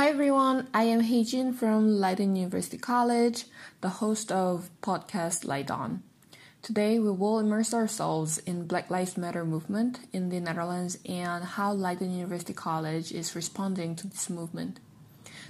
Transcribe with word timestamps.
Hi 0.00 0.08
everyone, 0.08 0.66
I 0.72 0.84
am 0.84 1.02
Heijin 1.02 1.54
from 1.54 2.00
Leiden 2.00 2.34
University 2.34 2.78
College, 2.78 3.44
the 3.82 3.90
host 4.00 4.32
of 4.32 4.70
podcast 4.80 5.44
On. 5.70 6.02
Today 6.62 6.98
we 6.98 7.10
will 7.10 7.38
immerse 7.38 7.74
ourselves 7.74 8.38
in 8.38 8.66
Black 8.66 8.88
Lives 8.88 9.18
Matter 9.18 9.44
movement 9.44 10.00
in 10.10 10.30
the 10.30 10.40
Netherlands 10.40 10.96
and 11.06 11.44
how 11.44 11.74
Leiden 11.74 12.16
University 12.16 12.54
College 12.54 13.12
is 13.12 13.36
responding 13.36 13.94
to 13.96 14.06
this 14.06 14.30
movement. 14.30 14.80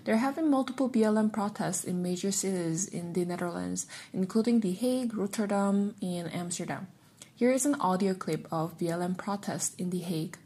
There 0.03 0.17
have 0.17 0.35
been 0.35 0.51
multiple 0.51 0.91
BLM 0.91 1.33
protests 1.33 1.85
in 1.85 2.03
major 2.03 2.33
cities 2.33 2.89
in 2.89 3.13
the 3.13 3.25
Netherlands, 3.25 3.87
including 4.13 4.59
The 4.59 4.73
Hague, 4.73 5.17
Rotterdam, 5.17 5.95
and 6.03 6.35
Amsterdam. 6.35 6.89
Here 7.37 7.53
is 7.53 7.67
an 7.67 7.77
audio 7.77 8.15
clip 8.15 8.49
of 8.51 8.77
BLM 8.79 9.17
protest 9.17 9.79
in 9.79 9.91
The 9.91 10.01
Hague. 10.01 10.39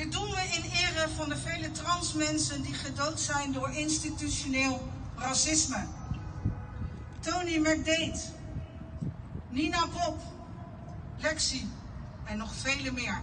Dit 0.00 0.12
doen 0.12 0.30
we 0.30 0.40
in 0.40 0.70
ere 0.70 1.08
van 1.08 1.28
de 1.28 1.36
vele 1.36 1.70
trans 1.70 2.12
mensen 2.12 2.62
die 2.62 2.74
gedood 2.74 3.20
zijn 3.20 3.52
door 3.52 3.70
institutioneel 3.70 4.88
racisme. 5.16 5.84
Tony 7.20 7.56
McDade, 7.58 8.20
Nina 9.48 9.86
Pop, 9.86 10.18
Lexi 11.18 11.68
en 12.24 12.38
nog 12.38 12.54
vele 12.54 12.92
meer. 12.92 13.20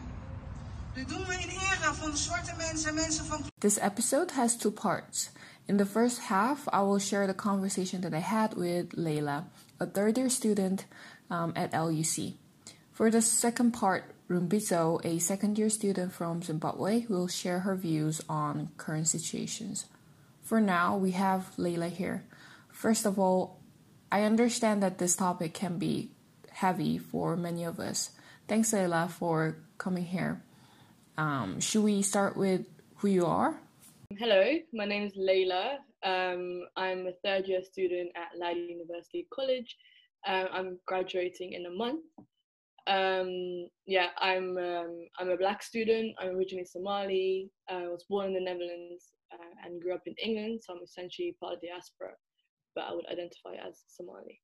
Dit 0.93 1.09
doen 1.09 1.25
we 1.25 1.33
in 1.33 1.49
ere 1.49 1.93
van 1.93 2.11
de 2.11 2.17
zwarte 2.17 2.53
mensen 2.57 2.89
en 2.89 2.95
mensen 2.95 3.25
van. 3.25 3.41
This 3.57 3.77
episode 3.77 4.33
has 4.33 4.57
two 4.57 4.71
parts. 4.71 5.29
In 5.65 5.77
the 5.77 5.85
first 5.85 6.19
half, 6.19 6.59
I 6.73 6.81
will 6.81 6.99
share 6.99 7.27
the 7.27 7.35
conversation 7.35 8.01
that 8.01 8.13
I 8.13 8.21
had 8.21 8.53
with 8.53 8.85
Leila, 8.95 9.47
a 9.77 9.85
third 9.85 10.17
year 10.17 10.29
student 10.29 10.85
um, 11.29 11.51
at 11.53 11.71
LUC. 11.73 12.33
For 12.91 13.11
the 13.11 13.21
second 13.21 13.79
part, 13.79 14.03
Rumbizo, 14.29 14.99
a 15.05 15.19
second 15.19 15.57
year 15.57 15.69
student 15.69 16.11
from 16.11 16.41
Zimbabwe, 16.41 17.05
will 17.07 17.27
share 17.27 17.59
her 17.59 17.75
views 17.75 18.21
on 18.27 18.69
current 18.75 19.07
situations. 19.07 19.85
For 20.41 20.59
now, 20.59 20.97
we 20.97 21.11
have 21.11 21.57
Leila 21.57 21.87
here. 21.87 22.25
First 22.69 23.05
of 23.05 23.17
all, 23.17 23.59
I 24.11 24.23
understand 24.23 24.83
that 24.83 24.97
this 24.97 25.15
topic 25.15 25.53
can 25.53 25.77
be 25.77 26.11
heavy 26.51 26.97
for 26.97 27.37
many 27.37 27.63
of 27.63 27.79
us. 27.79 28.11
Thanks, 28.47 28.73
Leila, 28.73 29.09
for 29.09 29.57
coming 29.77 30.05
here. 30.05 30.41
Um, 31.17 31.59
should 31.59 31.83
we 31.83 32.01
start 32.01 32.35
with 32.35 32.65
who 32.97 33.07
you 33.07 33.25
are? 33.25 33.59
Hello, 34.17 34.43
my 34.73 34.85
name 34.85 35.03
is 35.03 35.13
Leila. 35.15 35.79
Um, 36.03 36.67
I'm 36.75 37.07
a 37.07 37.13
third 37.23 37.47
year 37.47 37.61
student 37.63 38.11
at 38.15 38.37
Leiden 38.37 38.69
University 38.69 39.27
College. 39.33 39.75
Uh, 40.25 40.45
I'm 40.51 40.79
graduating 40.85 41.53
in 41.53 41.65
a 41.65 41.71
month. 41.71 42.03
Um, 42.87 43.67
yeah, 43.85 44.07
I'm 44.17 44.57
um, 44.57 45.07
I'm 45.19 45.29
a 45.29 45.37
black 45.37 45.61
student. 45.61 46.15
I'm 46.19 46.37
originally 46.37 46.65
Somali. 46.65 47.51
I 47.69 47.87
was 47.87 48.05
born 48.09 48.27
in 48.27 48.33
the 48.33 48.39
Netherlands 48.39 49.11
uh, 49.33 49.65
and 49.65 49.81
grew 49.81 49.93
up 49.93 50.03
in 50.05 50.15
England, 50.23 50.61
so 50.63 50.73
I'm 50.73 50.83
essentially 50.83 51.35
part 51.39 51.55
of 51.55 51.61
the 51.61 51.67
diaspora, 51.67 52.13
but 52.75 52.85
I 52.85 52.93
would 52.93 53.05
identify 53.07 53.55
as 53.67 53.83
Somali. 53.87 54.39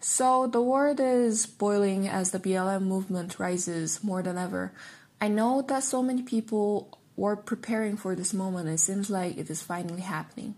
So 0.00 0.48
the 0.48 0.60
world 0.60 1.00
is 1.00 1.46
boiling 1.46 2.08
as 2.08 2.32
the 2.32 2.40
BLM 2.40 2.82
movement 2.82 3.38
rises 3.38 4.02
more 4.02 4.22
than 4.22 4.36
ever. 4.36 4.72
I 5.20 5.28
know 5.28 5.62
that 5.62 5.84
so 5.84 6.02
many 6.02 6.22
people 6.22 6.98
were 7.16 7.36
preparing 7.36 7.96
for 7.96 8.14
this 8.14 8.34
moment. 8.34 8.68
It 8.68 8.78
seems 8.78 9.08
like 9.08 9.38
it 9.38 9.48
is 9.48 9.62
finally 9.62 10.02
happening 10.02 10.56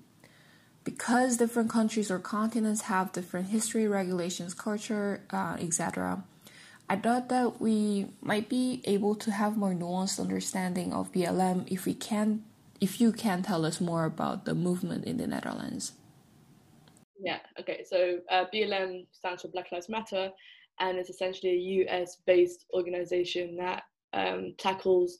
because 0.87 1.37
different 1.37 1.69
countries 1.69 2.13
or 2.13 2.21
continents 2.21 2.83
have 2.83 3.13
different 3.13 3.49
history, 3.49 3.89
regulations, 3.89 4.55
culture, 4.55 5.21
uh, 5.31 5.57
etc. 5.59 6.23
I 6.89 6.95
thought 6.95 7.29
that 7.29 7.61
we 7.61 8.07
might 8.23 8.49
be 8.49 8.83
able 8.85 9.17
to 9.17 9.33
have 9.33 9.57
more 9.57 9.75
nuanced 9.75 10.21
understanding 10.21 10.93
of 10.93 11.13
BLM 11.13 11.67
if 11.67 11.87
we 11.87 11.95
can, 11.95 12.45
if 12.81 13.01
you 13.01 13.11
can 13.11 13.43
tell 13.43 13.67
us 13.67 13.81
more 13.81 14.05
about 14.05 14.45
the 14.45 14.55
movement 14.55 15.05
in 15.05 15.17
the 15.17 15.27
Netherlands. 15.27 15.93
Yeah. 17.21 17.41
Okay. 17.59 17.85
So 17.85 18.21
uh, 18.31 18.45
BLM 18.55 19.07
stands 19.11 19.43
for 19.43 19.49
Black 19.49 19.73
Lives 19.73 19.89
Matter, 19.89 20.31
and 20.79 20.99
it's 20.99 21.11
essentially 21.11 21.51
a 21.53 21.91
US-based 21.91 22.65
organization 22.73 23.57
that 23.57 23.83
um, 24.13 24.55
tackles 24.57 25.19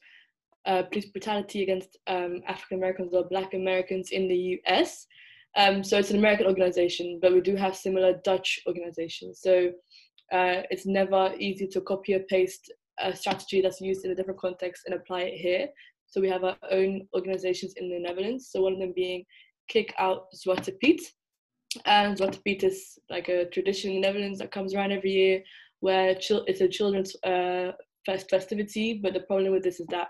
uh, 0.65 0.85
police 0.85 1.07
brutality 1.07 1.65
against 1.65 1.97
um, 2.07 2.43
African 2.47 2.79
Americans 2.79 3.13
or 3.15 3.25
Black 3.25 3.55
Americans 3.55 4.11
in 4.11 4.29
the 4.29 4.61
US. 4.65 5.09
Um, 5.57 5.83
so 5.83 5.99
it's 5.99 6.11
an 6.11 6.19
American 6.19 6.47
organization, 6.47 7.19
but 7.21 7.33
we 7.33 7.41
do 7.41 7.57
have 7.57 7.75
similar 7.75 8.21
Dutch 8.25 8.61
organizations. 8.67 9.41
So 9.43 9.71
uh, 10.33 10.63
it's 10.71 10.87
never 10.87 11.33
easy 11.39 11.67
to 11.69 11.81
copy 11.81 12.15
or 12.15 12.21
paste 12.21 12.73
a 12.99 13.15
strategy 13.15 13.61
that's 13.61 13.81
used 13.81 14.05
in 14.05 14.11
a 14.11 14.15
different 14.15 14.41
context 14.41 14.83
and 14.87 14.95
apply 14.95 15.23
it 15.23 15.39
here. 15.39 15.69
So 16.07 16.21
we 16.21 16.29
have 16.29 16.45
our 16.45 16.57
own 16.71 17.07
organizations 17.15 17.75
in 17.77 17.89
the 17.89 17.99
Netherlands. 17.99 18.49
So 18.51 18.63
one 18.63 18.75
of 18.75 18.79
them 18.79 18.93
being 18.95 19.25
Kick 19.69 19.95
Out 19.99 20.27
Zwarte 20.35 20.79
Piet. 20.79 21.01
And 21.85 22.17
Zwarte 22.17 22.43
Piet 22.45 22.63
is 22.63 22.99
like 23.11 23.29
a 23.29 23.47
tradition 23.47 23.91
in 23.91 24.01
the 24.01 24.07
Netherlands 24.07 24.39
that 24.39 24.53
comes 24.53 24.75
around 24.75 24.93
every 24.93 25.11
year 25.11 25.43
where 25.81 26.11
it's 26.11 26.61
a 26.61 26.69
children's 26.69 27.15
uh, 27.25 27.73
fest 28.05 28.31
festivity. 28.31 29.01
But 29.03 29.15
the 29.15 29.21
problem 29.21 29.53
with 29.53 29.63
this 29.63 29.81
is 29.81 29.87
that 29.89 30.09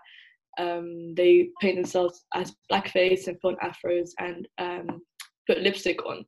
um, 0.58 1.14
they 1.14 1.50
paint 1.60 1.76
themselves 1.76 2.24
as 2.34 2.54
blackface 2.70 3.26
and 3.26 3.40
put 3.40 3.56
afros 3.60 4.10
and 4.18 4.48
um, 4.58 5.02
put 5.46 5.62
lipstick 5.62 6.04
on. 6.06 6.24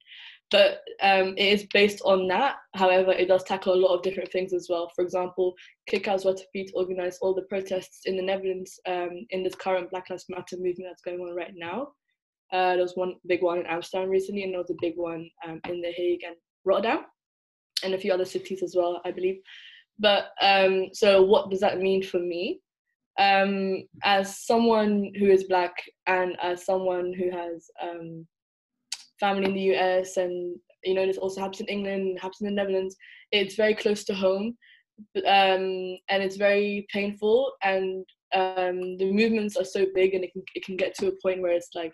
But 0.50 0.80
um, 1.02 1.34
it 1.36 1.52
is 1.52 1.66
based 1.74 2.00
on 2.04 2.26
that. 2.28 2.56
However, 2.74 3.12
it 3.12 3.28
does 3.28 3.44
tackle 3.44 3.74
a 3.74 3.76
lot 3.76 3.94
of 3.94 4.02
different 4.02 4.32
things 4.32 4.54
as 4.54 4.68
well. 4.70 4.90
For 4.94 5.04
example, 5.04 5.54
Zwarte 5.90 6.40
Piet 6.54 6.70
organised 6.74 7.18
all 7.20 7.34
the 7.34 7.42
protests 7.42 8.00
in 8.06 8.16
the 8.16 8.22
Netherlands 8.22 8.80
um, 8.86 9.26
in 9.30 9.42
this 9.42 9.54
current 9.54 9.90
Black 9.90 10.08
Lives 10.08 10.24
Matter 10.30 10.56
movement 10.56 10.88
that's 10.88 11.02
going 11.02 11.20
on 11.20 11.34
right 11.34 11.52
now. 11.54 11.88
Uh, 12.50 12.74
there 12.74 12.82
was 12.82 12.96
one 12.96 13.16
big 13.26 13.42
one 13.42 13.58
in 13.58 13.66
Amsterdam 13.66 14.08
recently, 14.08 14.42
and 14.42 14.52
there 14.52 14.60
was 14.60 14.70
a 14.70 14.80
big 14.80 14.94
one 14.96 15.28
um, 15.46 15.60
in 15.68 15.82
The 15.82 15.92
Hague 15.92 16.22
and 16.26 16.36
Rotterdam, 16.64 17.04
and 17.84 17.92
a 17.92 17.98
few 17.98 18.12
other 18.12 18.24
cities 18.24 18.62
as 18.62 18.74
well, 18.74 19.02
I 19.04 19.10
believe. 19.10 19.40
But 19.98 20.28
um, 20.40 20.88
so, 20.94 21.22
what 21.22 21.50
does 21.50 21.60
that 21.60 21.78
mean 21.78 22.02
for 22.02 22.20
me? 22.20 22.60
Um, 23.18 23.82
as 24.04 24.46
someone 24.46 25.12
who 25.18 25.26
is 25.26 25.44
black 25.44 25.74
and 26.06 26.36
as 26.40 26.64
someone 26.64 27.12
who 27.12 27.30
has 27.30 27.68
um, 27.82 28.26
family 29.20 29.46
in 29.46 29.54
the 29.54 29.76
US 29.76 30.16
and 30.16 30.58
you 30.84 30.94
know 30.94 31.06
this 31.06 31.18
also 31.18 31.40
happens 31.40 31.60
in 31.60 31.66
England, 31.66 32.18
happens 32.20 32.40
in 32.40 32.46
the 32.46 32.52
Netherlands. 32.52 32.96
It's 33.32 33.56
very 33.56 33.74
close 33.74 34.04
to 34.04 34.14
home, 34.14 34.56
um, 35.16 35.98
and 36.08 36.22
it's 36.22 36.36
very 36.36 36.86
painful. 36.92 37.52
And 37.62 38.04
um, 38.34 38.96
the 38.96 39.10
movements 39.12 39.56
are 39.56 39.64
so 39.64 39.86
big, 39.94 40.14
and 40.14 40.24
it 40.24 40.32
can 40.32 40.42
it 40.54 40.64
can 40.64 40.76
get 40.76 40.94
to 40.96 41.08
a 41.08 41.12
point 41.22 41.42
where 41.42 41.52
it's 41.52 41.70
like 41.74 41.92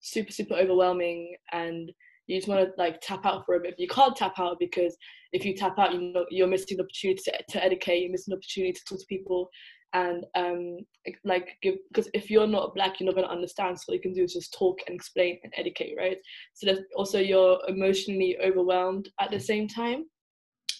super 0.00 0.32
super 0.32 0.54
overwhelming, 0.54 1.34
and 1.52 1.90
you 2.26 2.38
just 2.38 2.48
want 2.48 2.64
to 2.64 2.72
like 2.78 3.00
tap 3.00 3.26
out 3.26 3.44
for 3.44 3.56
a 3.56 3.60
bit. 3.60 3.74
You 3.78 3.88
can't 3.88 4.16
tap 4.16 4.38
out 4.38 4.58
because 4.60 4.96
if 5.32 5.44
you 5.44 5.54
tap 5.56 5.78
out, 5.78 5.92
you 5.92 6.12
know 6.12 6.24
you're 6.30 6.46
missing 6.46 6.76
the 6.76 6.84
opportunity 6.84 7.22
to, 7.24 7.32
to 7.50 7.64
educate, 7.64 8.02
you're 8.02 8.12
missing 8.12 8.32
the 8.32 8.38
opportunity 8.38 8.72
to 8.72 8.84
talk 8.88 9.00
to 9.00 9.06
people, 9.06 9.50
and 9.92 10.24
um, 10.34 10.78
like 11.24 11.56
give 11.62 11.76
because 11.88 12.08
if 12.14 12.30
you're 12.30 12.46
not 12.46 12.74
black 12.74 13.00
you're 13.00 13.06
not 13.06 13.14
going 13.14 13.26
to 13.26 13.32
understand 13.32 13.78
so 13.78 13.86
all 13.88 13.94
you 13.94 14.00
can 14.00 14.12
do 14.12 14.22
is 14.22 14.34
just 14.34 14.54
talk 14.56 14.78
and 14.86 14.94
explain 14.94 15.38
and 15.42 15.52
educate 15.56 15.94
right? 15.98 16.18
So 16.54 16.66
that 16.66 16.84
also 16.94 17.18
you're 17.18 17.58
emotionally 17.68 18.38
overwhelmed 18.42 19.08
at 19.20 19.30
the 19.30 19.40
same 19.40 19.68
time. 19.68 20.04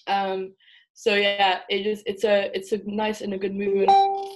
Um, 0.07 0.55
so 0.95 1.15
yeah 1.15 1.61
it 1.69 1.85
just 1.85 2.03
it's 2.07 2.25
a 2.25 2.51
it's 2.57 2.73
a 2.73 2.81
nice 2.85 3.21
and 3.21 3.35
a 3.35 3.39
good 3.39 3.55
movement 3.55 3.91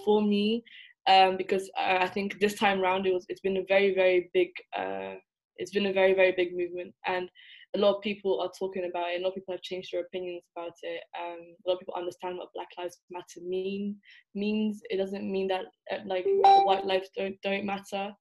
for 0.04 0.22
me 0.22 0.64
um, 1.06 1.36
because 1.36 1.70
I 1.78 2.08
think 2.08 2.40
this 2.40 2.54
time 2.54 2.80
around 2.80 3.06
it 3.06 3.12
was 3.12 3.26
it's 3.28 3.40
been 3.40 3.58
a 3.58 3.64
very 3.68 3.94
very 3.94 4.30
big 4.32 4.50
uh, 4.76 5.14
it's 5.56 5.70
been 5.70 5.86
a 5.86 5.92
very 5.92 6.14
very 6.14 6.32
big 6.32 6.56
movement. 6.56 6.94
And 7.06 7.28
a 7.74 7.78
lot 7.78 7.96
of 7.96 8.02
people 8.02 8.40
are 8.40 8.50
talking 8.56 8.88
about 8.88 9.10
it. 9.10 9.20
A 9.20 9.22
lot 9.22 9.30
of 9.30 9.34
people 9.34 9.54
have 9.54 9.62
changed 9.62 9.90
their 9.92 10.02
opinions 10.02 10.42
about 10.56 10.72
it. 10.82 11.00
Um, 11.18 11.40
a 11.40 11.68
lot 11.68 11.74
of 11.74 11.80
people 11.80 11.94
understand 11.96 12.38
what 12.38 12.52
Black 12.54 12.68
Lives 12.78 13.00
Matter 13.10 13.40
mean 13.42 13.96
means. 14.34 14.80
It 14.90 14.96
doesn't 14.96 15.30
mean 15.30 15.48
that 15.48 15.64
uh, 15.92 15.98
like 16.06 16.24
white 16.64 16.86
lives 16.86 17.10
don't 17.16 17.36
don't 17.42 17.66
matter. 17.66 18.12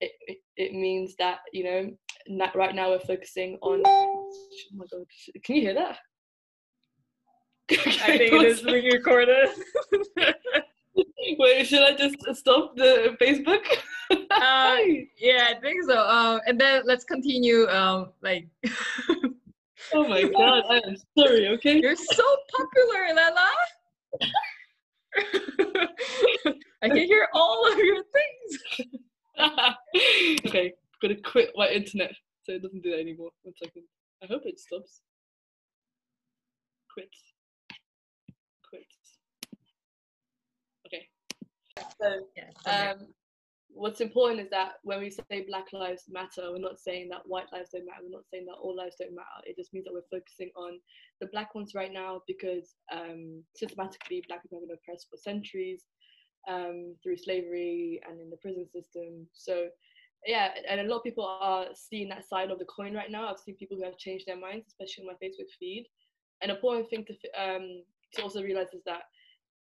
It, 0.00 0.12
it, 0.26 0.38
it 0.56 0.72
means 0.72 1.14
that 1.18 1.38
you 1.52 1.64
know 1.64 2.48
right 2.54 2.74
now 2.74 2.90
we're 2.90 2.98
focusing 3.00 3.58
on. 3.62 3.82
Oh 3.84 4.32
my 4.74 4.84
god! 4.90 5.06
Can 5.44 5.56
you 5.56 5.62
hear 5.62 5.74
that? 5.74 5.98
I 7.70 8.18
think 8.18 8.32
it 8.32 8.42
is 8.42 8.62
being 8.62 8.92
recorded. 8.92 9.48
Wait, 11.38 11.66
should 11.66 11.82
I 11.82 11.94
just 11.94 12.16
stop 12.38 12.76
the 12.76 13.16
Facebook? 13.20 13.64
uh, 14.10 14.16
yeah, 15.18 15.48
I 15.50 15.54
think 15.60 15.84
so. 15.84 15.98
Um, 15.98 16.40
and 16.46 16.60
then 16.60 16.82
let's 16.84 17.04
continue. 17.04 17.66
Um, 17.68 18.12
like. 18.22 18.48
oh 19.94 20.08
my 20.08 20.22
god! 20.22 20.64
I 20.70 20.80
am 20.86 20.96
sorry. 21.18 21.48
Okay. 21.48 21.80
You're 21.80 21.96
so 21.96 22.24
popular, 22.56 23.08
Leila. 23.08 23.50
I 26.82 26.88
can 26.88 26.96
hear 26.96 27.28
all 27.32 27.72
of 27.72 27.78
your 27.78 28.02
things. 28.16 28.60
okay, 30.46 30.66
I'm 30.66 30.72
gonna 31.02 31.20
quit 31.22 31.50
my 31.56 31.68
internet 31.68 32.12
so 32.46 32.52
it 32.52 32.62
doesn't 32.62 32.82
do 32.82 32.90
that 32.90 33.00
anymore. 33.00 33.30
One 33.42 33.54
second. 33.62 33.82
I 34.22 34.26
hope 34.26 34.42
it 34.44 34.58
stops. 34.58 35.00
Quit. 36.94 37.10
So, 42.00 42.20
um, 42.70 43.08
what's 43.68 44.00
important 44.00 44.40
is 44.40 44.50
that 44.50 44.74
when 44.82 45.00
we 45.00 45.10
say 45.10 45.44
Black 45.46 45.72
Lives 45.72 46.04
Matter, 46.08 46.50
we're 46.50 46.58
not 46.58 46.78
saying 46.78 47.08
that 47.10 47.26
white 47.26 47.52
lives 47.52 47.70
don't 47.72 47.86
matter. 47.86 48.00
We're 48.02 48.16
not 48.16 48.28
saying 48.32 48.46
that 48.46 48.54
all 48.60 48.74
lives 48.74 48.96
don't 48.98 49.14
matter. 49.14 49.44
It 49.44 49.56
just 49.56 49.72
means 49.72 49.84
that 49.84 49.92
we're 49.92 50.18
focusing 50.18 50.50
on 50.56 50.78
the 51.20 51.26
black 51.26 51.54
ones 51.54 51.74
right 51.74 51.92
now 51.92 52.22
because 52.26 52.74
um, 52.92 53.42
systematically 53.54 54.24
black 54.28 54.42
people 54.42 54.60
have 54.60 54.68
been 54.68 54.76
oppressed 54.76 55.08
for 55.10 55.16
centuries 55.16 55.84
um, 56.48 56.94
through 57.02 57.18
slavery 57.18 58.00
and 58.08 58.20
in 58.20 58.30
the 58.30 58.36
prison 58.38 58.66
system. 58.72 59.26
So 59.34 59.68
yeah, 60.24 60.50
and 60.68 60.80
a 60.80 60.84
lot 60.84 60.98
of 60.98 61.04
people 61.04 61.24
are 61.24 61.66
seeing 61.74 62.08
that 62.08 62.28
side 62.28 62.50
of 62.50 62.58
the 62.58 62.64
coin 62.64 62.94
right 62.94 63.10
now. 63.10 63.28
I've 63.28 63.38
seen 63.38 63.56
people 63.56 63.76
who 63.76 63.84
have 63.84 63.98
changed 63.98 64.26
their 64.26 64.40
minds, 64.40 64.66
especially 64.68 65.04
on 65.04 65.14
my 65.14 65.26
Facebook 65.26 65.48
feed. 65.58 65.86
An 66.42 66.50
important 66.50 66.88
thing 66.90 67.04
to 67.04 67.14
um, 67.40 67.82
to 68.14 68.22
also 68.22 68.42
realize 68.42 68.72
is 68.72 68.82
that 68.86 69.02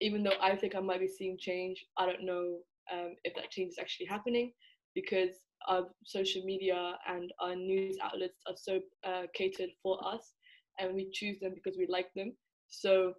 even 0.05 0.23
though 0.23 0.39
I 0.41 0.55
think 0.55 0.75
I 0.75 0.79
might 0.79 0.99
be 0.99 1.07
seeing 1.07 1.37
change, 1.39 1.83
I 1.97 2.05
don't 2.05 2.25
know 2.25 2.59
um, 2.93 3.15
if 3.23 3.35
that 3.35 3.51
change 3.51 3.71
is 3.71 3.79
actually 3.79 4.05
happening 4.05 4.53
because 4.93 5.31
our 5.67 5.87
social 6.05 6.43
media 6.45 6.93
and 7.07 7.31
our 7.41 7.55
news 7.55 7.97
outlets 8.03 8.39
are 8.47 8.55
so 8.55 8.79
uh, 9.03 9.23
catered 9.33 9.71
for 9.81 9.97
us 10.13 10.33
and 10.79 10.93
we 10.93 11.09
choose 11.11 11.39
them 11.39 11.53
because 11.55 11.77
we 11.77 11.87
like 11.89 12.13
them. 12.15 12.33
So 12.67 13.13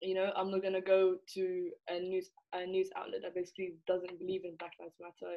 you 0.00 0.14
know 0.14 0.30
i'm 0.36 0.50
not 0.50 0.62
going 0.62 0.74
to 0.74 0.80
go 0.80 1.16
to 1.34 1.70
a 1.90 1.98
news 1.98 2.30
a 2.54 2.66
news 2.66 2.88
outlet 2.96 3.20
that 3.22 3.34
basically 3.34 3.74
doesn't 3.86 4.18
believe 4.18 4.44
in 4.44 4.56
black 4.58 4.72
lives 4.80 4.94
matter 5.00 5.34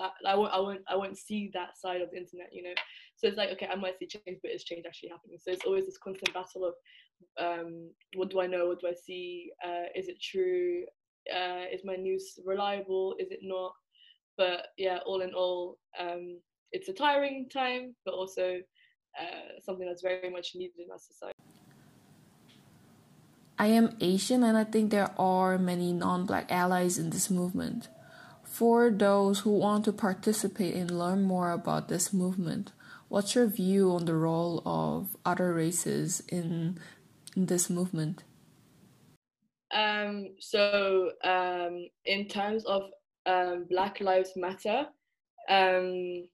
I, 0.00 0.30
I, 0.30 0.34
won't 0.34 0.52
i 0.52 0.58
won't 0.58 0.80
i 0.88 0.96
won't 0.96 1.18
see 1.18 1.50
that 1.52 1.76
side 1.76 2.00
of 2.00 2.10
the 2.10 2.16
internet 2.16 2.48
you 2.52 2.62
know? 2.62 2.74
So 3.16 3.26
it's 3.26 3.36
like 3.36 3.50
okay 3.50 3.68
i 3.70 3.74
might 3.74 3.98
see 3.98 4.06
change 4.06 4.38
but 4.42 4.50
is 4.50 4.64
change 4.64 4.84
actually 4.86 5.10
happening. 5.10 5.38
So 5.40 5.50
it's 5.50 5.64
always 5.64 5.86
this 5.86 5.98
constant 5.98 6.32
battle 6.32 6.64
of 6.64 6.74
um, 7.38 7.90
what 8.16 8.30
do 8.30 8.40
i 8.40 8.46
know? 8.46 8.66
What 8.66 8.80
do 8.80 8.88
i 8.88 8.94
see? 8.94 9.50
Uh, 9.64 9.86
is 9.94 10.08
it 10.08 10.20
true? 10.20 10.84
Uh, 11.32 11.64
is 11.72 11.82
my 11.84 11.96
news 11.96 12.38
reliable? 12.44 13.14
Is 13.18 13.30
it 13.30 13.40
not? 13.42 13.72
But 14.36 14.68
yeah 14.78 14.98
all 15.06 15.20
in 15.20 15.32
all 15.34 15.78
um, 15.98 16.40
it's 16.72 16.88
a 16.88 16.92
tiring 16.92 17.48
time 17.48 17.94
but 18.04 18.14
also 18.14 18.58
uh, 19.20 19.60
something 19.62 19.86
that's 19.86 20.02
very 20.02 20.30
much 20.30 20.52
needed 20.54 20.78
in 20.78 20.90
our 20.90 20.98
society 20.98 21.34
I 23.58 23.68
am 23.68 23.96
Asian 24.00 24.42
and 24.42 24.56
I 24.56 24.64
think 24.64 24.90
there 24.90 25.10
are 25.18 25.58
many 25.58 25.92
non 25.92 26.26
black 26.26 26.50
allies 26.50 26.98
in 26.98 27.10
this 27.10 27.30
movement. 27.30 27.88
For 28.42 28.90
those 28.90 29.40
who 29.40 29.50
want 29.50 29.84
to 29.84 29.92
participate 29.92 30.74
and 30.74 30.90
learn 30.90 31.22
more 31.22 31.50
about 31.50 31.88
this 31.88 32.12
movement, 32.12 32.72
what's 33.08 33.34
your 33.34 33.46
view 33.46 33.92
on 33.92 34.06
the 34.06 34.14
role 34.14 34.62
of 34.66 35.16
other 35.24 35.52
races 35.52 36.22
in, 36.28 36.78
in 37.36 37.46
this 37.46 37.70
movement? 37.70 38.24
Um, 39.72 40.34
so, 40.38 41.10
um, 41.24 41.86
in 42.04 42.28
terms 42.28 42.64
of 42.64 42.82
um, 43.26 43.66
Black 43.68 44.00
Lives 44.00 44.32
Matter, 44.36 44.86
um, 45.48 46.28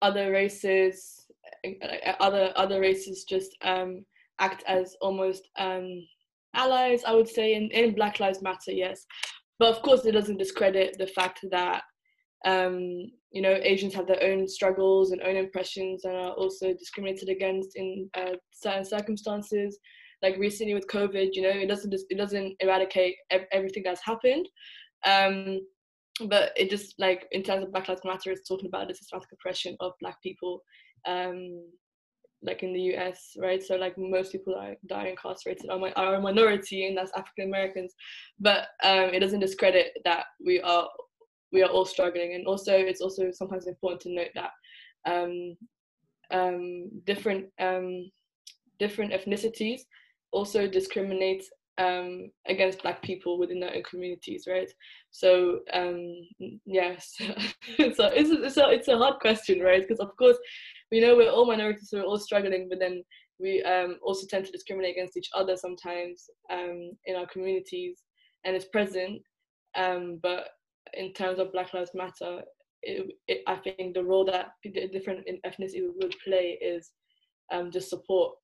other 0.00 0.30
races, 0.30 1.26
uh, 1.64 2.12
other 2.20 2.52
other 2.56 2.80
races 2.80 3.24
just 3.24 3.56
um, 3.62 4.04
act 4.38 4.64
as 4.66 4.96
almost 5.00 5.48
um, 5.56 6.02
allies, 6.56 7.04
I 7.04 7.14
would 7.14 7.28
say, 7.28 7.54
in, 7.54 7.70
in 7.70 7.94
Black 7.94 8.20
Lives 8.20 8.42
Matter, 8.42 8.72
yes. 8.72 9.06
But 9.58 9.74
of 9.74 9.82
course, 9.82 10.04
it 10.04 10.12
doesn't 10.12 10.38
discredit 10.38 10.96
the 10.98 11.06
fact 11.06 11.40
that, 11.50 11.82
um, 12.44 12.80
you 13.30 13.42
know, 13.42 13.58
Asians 13.62 13.94
have 13.94 14.06
their 14.06 14.22
own 14.22 14.46
struggles 14.48 15.12
and 15.12 15.22
own 15.22 15.36
impressions 15.36 16.04
and 16.04 16.14
are 16.14 16.32
also 16.32 16.72
discriminated 16.72 17.28
against 17.28 17.70
in 17.76 18.10
uh, 18.14 18.32
certain 18.52 18.84
circumstances. 18.84 19.78
Like 20.22 20.36
recently 20.38 20.74
with 20.74 20.88
COVID, 20.88 21.30
you 21.32 21.42
know, 21.42 21.50
it 21.50 21.66
doesn't 21.66 21.90
just, 21.90 22.06
it 22.10 22.16
doesn't 22.16 22.56
eradicate 22.60 23.16
everything 23.52 23.82
that's 23.84 24.04
happened. 24.04 24.48
Um, 25.04 25.60
but 26.28 26.52
it 26.56 26.70
just 26.70 26.94
like 26.98 27.26
in 27.32 27.42
terms 27.42 27.64
of 27.64 27.72
Black 27.72 27.88
Lives 27.88 28.00
Matter, 28.04 28.30
it's 28.30 28.48
talking 28.48 28.68
about 28.68 28.88
the 28.88 28.94
systematic 28.94 29.28
oppression 29.32 29.76
of 29.80 29.92
Black 30.00 30.20
people 30.22 30.62
um, 31.06 31.62
like 32.42 32.62
in 32.62 32.72
the 32.72 32.80
US, 32.94 33.36
right? 33.38 33.62
So 33.62 33.76
like 33.76 33.96
most 33.98 34.32
people 34.32 34.54
are 34.54 34.74
die 34.86 35.08
incarcerated 35.08 35.70
are, 35.70 35.80
are 35.96 36.14
a 36.16 36.20
minority, 36.20 36.86
and 36.86 36.96
that's 36.96 37.12
African 37.16 37.48
Americans. 37.48 37.94
But 38.38 38.68
um, 38.82 39.10
it 39.12 39.20
doesn't 39.20 39.40
discredit 39.40 39.98
that 40.04 40.26
we 40.44 40.60
are 40.60 40.88
we 41.52 41.62
are 41.62 41.70
all 41.70 41.84
struggling, 41.84 42.34
and 42.34 42.46
also 42.46 42.72
it's 42.72 43.00
also 43.00 43.30
sometimes 43.32 43.66
important 43.66 44.02
to 44.02 44.14
note 44.14 44.30
that 44.34 44.50
um, 45.06 45.56
um, 46.30 46.90
different 47.04 47.46
um, 47.58 48.10
different 48.78 49.12
ethnicities 49.12 49.80
also 50.32 50.66
discriminate 50.66 51.44
um, 51.78 52.30
against 52.46 52.82
black 52.82 53.02
people 53.02 53.38
within 53.38 53.60
their 53.60 53.74
own 53.74 53.82
communities, 53.82 54.44
right? 54.48 54.70
So 55.10 55.60
um, 55.72 56.14
yes, 56.64 57.14
so 57.18 57.34
it's 57.78 57.98
a, 57.98 58.10
it's 58.16 58.56
a, 58.56 58.68
it's 58.70 58.88
a 58.88 58.96
hard 58.96 59.20
question, 59.20 59.60
right? 59.60 59.82
Because 59.86 60.00
of 60.00 60.16
course 60.16 60.38
we 60.90 61.00
know 61.00 61.16
we're 61.16 61.30
all 61.30 61.46
minorities, 61.46 61.90
so 61.90 61.98
we're 61.98 62.04
all 62.04 62.18
struggling, 62.18 62.68
but 62.68 62.78
then 62.78 63.02
we 63.38 63.62
um, 63.64 63.98
also 64.02 64.26
tend 64.26 64.46
to 64.46 64.52
discriminate 64.52 64.96
against 64.96 65.16
each 65.16 65.28
other 65.34 65.56
sometimes 65.56 66.30
um, 66.50 66.92
in 67.04 67.16
our 67.16 67.26
communities, 67.26 68.02
and 68.44 68.56
it's 68.56 68.66
present. 68.66 69.20
Um, 69.76 70.18
but 70.22 70.48
in 70.94 71.12
terms 71.12 71.38
of 71.38 71.52
Black 71.52 71.74
Lives 71.74 71.90
Matter, 71.94 72.42
it, 72.82 73.10
it, 73.28 73.42
I 73.46 73.56
think 73.56 73.94
the 73.94 74.04
role 74.04 74.24
that 74.26 74.52
different 74.92 75.26
ethnicities 75.44 75.88
would 76.00 76.14
play 76.24 76.58
is 76.62 76.92
um, 77.52 77.70
just 77.70 77.90
support, 77.90 78.34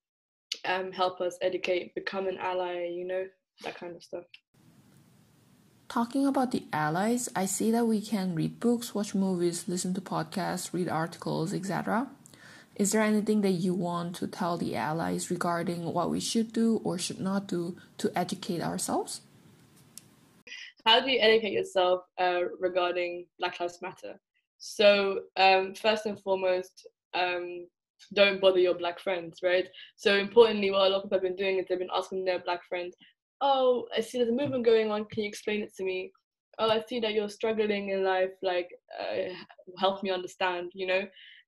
um, 0.65 0.91
help 0.91 1.21
us 1.21 1.37
educate, 1.41 1.95
become 1.95 2.27
an 2.27 2.37
ally, 2.37 2.87
you 2.87 3.05
know, 3.05 3.25
that 3.63 3.75
kind 3.75 3.95
of 3.95 4.03
stuff. 4.03 4.23
Talking 5.89 6.25
about 6.25 6.51
the 6.51 6.63
allies, 6.73 7.29
I 7.35 7.45
see 7.45 7.69
that 7.71 7.85
we 7.85 8.01
can 8.01 8.33
read 8.33 8.59
books, 8.59 8.95
watch 8.95 9.13
movies, 9.13 9.65
listen 9.67 9.93
to 9.93 10.01
podcasts, 10.01 10.73
read 10.73 10.89
articles, 10.89 11.53
etc. 11.53 12.07
Is 12.75 12.91
there 12.91 13.01
anything 13.01 13.41
that 13.41 13.51
you 13.51 13.75
want 13.75 14.15
to 14.15 14.27
tell 14.27 14.57
the 14.57 14.75
allies 14.75 15.29
regarding 15.29 15.93
what 15.93 16.09
we 16.09 16.19
should 16.19 16.51
do 16.51 16.81
or 16.83 16.97
should 16.97 17.19
not 17.19 17.47
do 17.47 17.77
to 17.99 18.11
educate 18.17 18.61
ourselves? 18.61 19.21
How 20.85 20.99
do 20.99 21.11
you 21.11 21.19
educate 21.19 21.53
yourself 21.53 22.01
uh, 22.17 22.41
regarding 22.59 23.27
Black 23.37 23.59
Lives 23.59 23.79
Matter? 23.81 24.19
So, 24.57 25.21
um, 25.37 25.75
first 25.75 26.05
and 26.05 26.19
foremost, 26.19 26.87
um, 27.13 27.67
don't 28.13 28.41
bother 28.41 28.59
your 28.59 28.75
black 28.75 28.99
friends, 28.99 29.39
right? 29.43 29.67
So, 29.95 30.17
importantly, 30.17 30.71
what 30.71 30.87
a 30.87 30.89
lot 30.89 30.97
of 30.97 31.03
people 31.03 31.17
have 31.17 31.23
been 31.23 31.35
doing 31.35 31.59
is 31.59 31.65
they've 31.67 31.79
been 31.79 31.87
asking 31.93 32.25
their 32.25 32.39
black 32.39 32.61
friends, 32.67 32.95
Oh, 33.41 33.85
I 33.95 34.01
see 34.01 34.17
there's 34.17 34.29
a 34.29 34.33
movement 34.33 34.65
going 34.65 34.91
on. 34.91 35.05
Can 35.05 35.23
you 35.23 35.29
explain 35.29 35.61
it 35.61 35.73
to 35.75 35.83
me? 35.83 36.11
Oh, 36.59 36.69
I 36.69 36.81
see 36.87 36.99
that 37.01 37.13
you're 37.13 37.29
struggling 37.29 37.89
in 37.89 38.03
life. 38.03 38.31
Like, 38.41 38.69
uh, 38.99 39.33
help 39.79 40.03
me 40.03 40.11
understand, 40.11 40.71
you 40.73 40.87
know? 40.87 41.03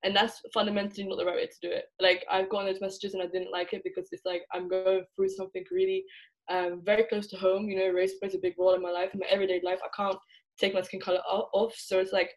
and 0.05 0.15
that's 0.15 0.41
fundamentally 0.53 1.03
not 1.03 1.17
the 1.17 1.25
right 1.25 1.35
way 1.35 1.47
to 1.47 1.67
do 1.67 1.71
it 1.71 1.85
like 1.99 2.23
i've 2.31 2.49
gotten 2.49 2.67
those 2.67 2.81
messages 2.81 3.13
and 3.13 3.23
i 3.23 3.25
didn't 3.25 3.51
like 3.51 3.73
it 3.73 3.81
because 3.83 4.07
it's 4.11 4.25
like 4.25 4.43
i'm 4.53 4.69
going 4.69 5.03
through 5.15 5.29
something 5.29 5.63
really 5.71 6.05
um, 6.47 6.81
very 6.85 7.03
close 7.05 7.25
to 7.27 7.37
home 7.37 7.67
you 7.67 7.75
know 7.75 7.89
race 7.89 8.13
plays 8.19 8.35
a 8.35 8.39
big 8.39 8.53
role 8.59 8.75
in 8.75 8.81
my 8.81 8.91
life 8.91 9.09
in 9.13 9.19
my 9.19 9.25
everyday 9.29 9.59
life 9.63 9.79
i 9.83 9.89
can't 9.97 10.17
take 10.59 10.75
my 10.75 10.81
skin 10.81 10.99
color 10.99 11.19
off 11.27 11.73
so 11.75 11.99
it's 11.99 12.13
like 12.13 12.29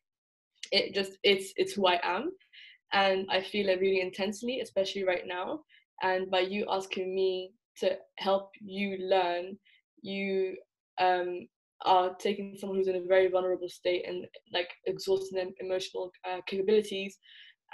it 0.72 0.94
just 0.94 1.12
it's 1.22 1.52
it's 1.56 1.74
who 1.74 1.86
i 1.86 2.00
am 2.02 2.30
and 2.92 3.26
i 3.30 3.40
feel 3.40 3.68
it 3.68 3.80
really 3.80 4.00
intensely 4.00 4.60
especially 4.60 5.04
right 5.04 5.26
now. 5.26 5.60
And 6.02 6.30
by 6.30 6.40
you 6.40 6.64
asking 6.70 7.14
me 7.14 7.52
to 7.78 7.96
help 8.18 8.50
you 8.60 8.98
learn 8.98 9.58
you 10.02 10.56
um, 11.00 11.48
are 11.84 12.14
taking 12.14 12.56
someone 12.56 12.78
who's 12.78 12.88
in 12.88 12.96
a 12.96 13.08
very 13.08 13.28
vulnerable 13.28 13.68
state 13.68 14.04
and 14.06 14.26
like 14.52 14.70
exhausting 14.86 15.36
their 15.36 15.46
emotional 15.60 16.12
uh, 16.28 16.40
capabilities. 16.46 17.18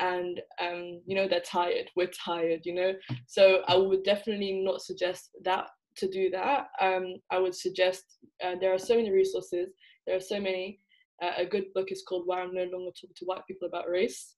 And 0.00 0.40
um, 0.60 1.00
you 1.06 1.14
know 1.14 1.28
they're 1.28 1.40
tired. 1.40 1.90
We're 1.96 2.08
tired 2.08 2.60
you 2.64 2.74
know? 2.74 2.92
So 3.26 3.62
i 3.68 3.76
would 3.76 4.04
definitely 4.04 4.52
not 4.64 4.82
suggest 4.82 5.30
that 5.44 5.66
to 5.98 6.08
do 6.08 6.30
that. 6.30 6.68
Um, 6.80 7.16
i 7.30 7.38
would 7.38 7.54
suggest 7.54 8.04
uh, 8.44 8.54
there 8.60 8.72
are 8.72 8.78
so 8.78 8.96
many 8.96 9.10
resources. 9.10 9.68
There 10.06 10.16
are 10.16 10.20
so 10.20 10.40
many. 10.40 10.80
Uh, 11.22 11.30
a 11.38 11.46
good 11.46 11.66
book 11.74 11.92
is 11.92 12.02
called 12.08 12.24
why 12.26 12.40
i'm 12.40 12.52
no 12.52 12.64
longer 12.64 12.90
talking 12.90 13.14
to 13.14 13.24
white 13.24 13.46
people 13.46 13.68
about 13.68 13.88
race 13.88 14.34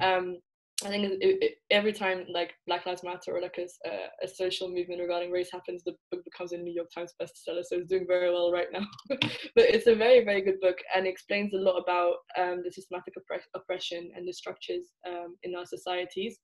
um, 0.00 0.38
I 0.84 0.88
think 0.88 1.04
it, 1.04 1.18
it, 1.20 1.54
every 1.70 1.92
time 1.92 2.24
like 2.32 2.54
Black 2.66 2.86
Lives 2.86 3.02
Matter 3.02 3.36
or 3.36 3.42
like 3.42 3.58
a, 3.58 3.90
a, 4.24 4.28
social 4.28 4.68
movement 4.68 5.00
regarding 5.00 5.30
race 5.30 5.50
happens, 5.52 5.84
the 5.84 5.94
book 6.10 6.24
becomes 6.24 6.52
a 6.52 6.56
New 6.56 6.72
York 6.72 6.88
Times 6.94 7.12
bestseller. 7.20 7.62
So 7.64 7.76
it's 7.76 7.88
doing 7.88 8.06
very 8.08 8.30
well 8.30 8.50
right 8.50 8.68
now. 8.72 8.86
but 9.08 9.20
it's 9.56 9.86
a 9.86 9.94
very 9.94 10.24
very 10.24 10.40
good 10.40 10.58
book 10.60 10.78
and 10.94 11.06
explains 11.06 11.52
a 11.52 11.58
lot 11.58 11.76
about 11.76 12.14
um, 12.38 12.62
the 12.64 12.72
systematic 12.72 13.14
oppre- 13.16 13.40
oppression 13.54 14.10
and 14.16 14.26
the 14.26 14.32
structures 14.32 14.86
um, 15.06 15.36
in 15.42 15.54
our 15.54 15.66
societies. 15.66 16.38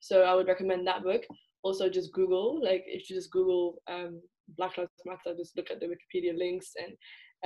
So 0.00 0.22
I 0.22 0.34
would 0.34 0.48
recommend 0.48 0.86
that 0.86 1.04
book. 1.04 1.22
Also, 1.62 1.88
just 1.88 2.12
Google 2.12 2.60
like 2.62 2.84
if 2.86 3.08
you 3.08 3.16
just 3.16 3.30
Google 3.30 3.80
um, 3.88 4.20
Black 4.56 4.76
Lives 4.76 4.90
Matter, 5.06 5.36
just 5.36 5.56
look 5.56 5.70
at 5.70 5.78
the 5.78 5.86
Wikipedia 5.86 6.36
links 6.36 6.72
and 6.76 6.96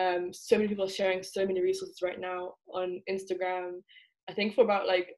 um, 0.00 0.32
so 0.32 0.56
many 0.56 0.68
people 0.68 0.86
are 0.86 0.88
sharing 0.88 1.22
so 1.22 1.46
many 1.46 1.60
resources 1.60 1.98
right 2.02 2.18
now 2.18 2.54
on 2.72 3.02
Instagram. 3.10 3.82
I 4.28 4.32
think 4.32 4.54
for 4.54 4.64
about 4.64 4.86
like 4.86 5.08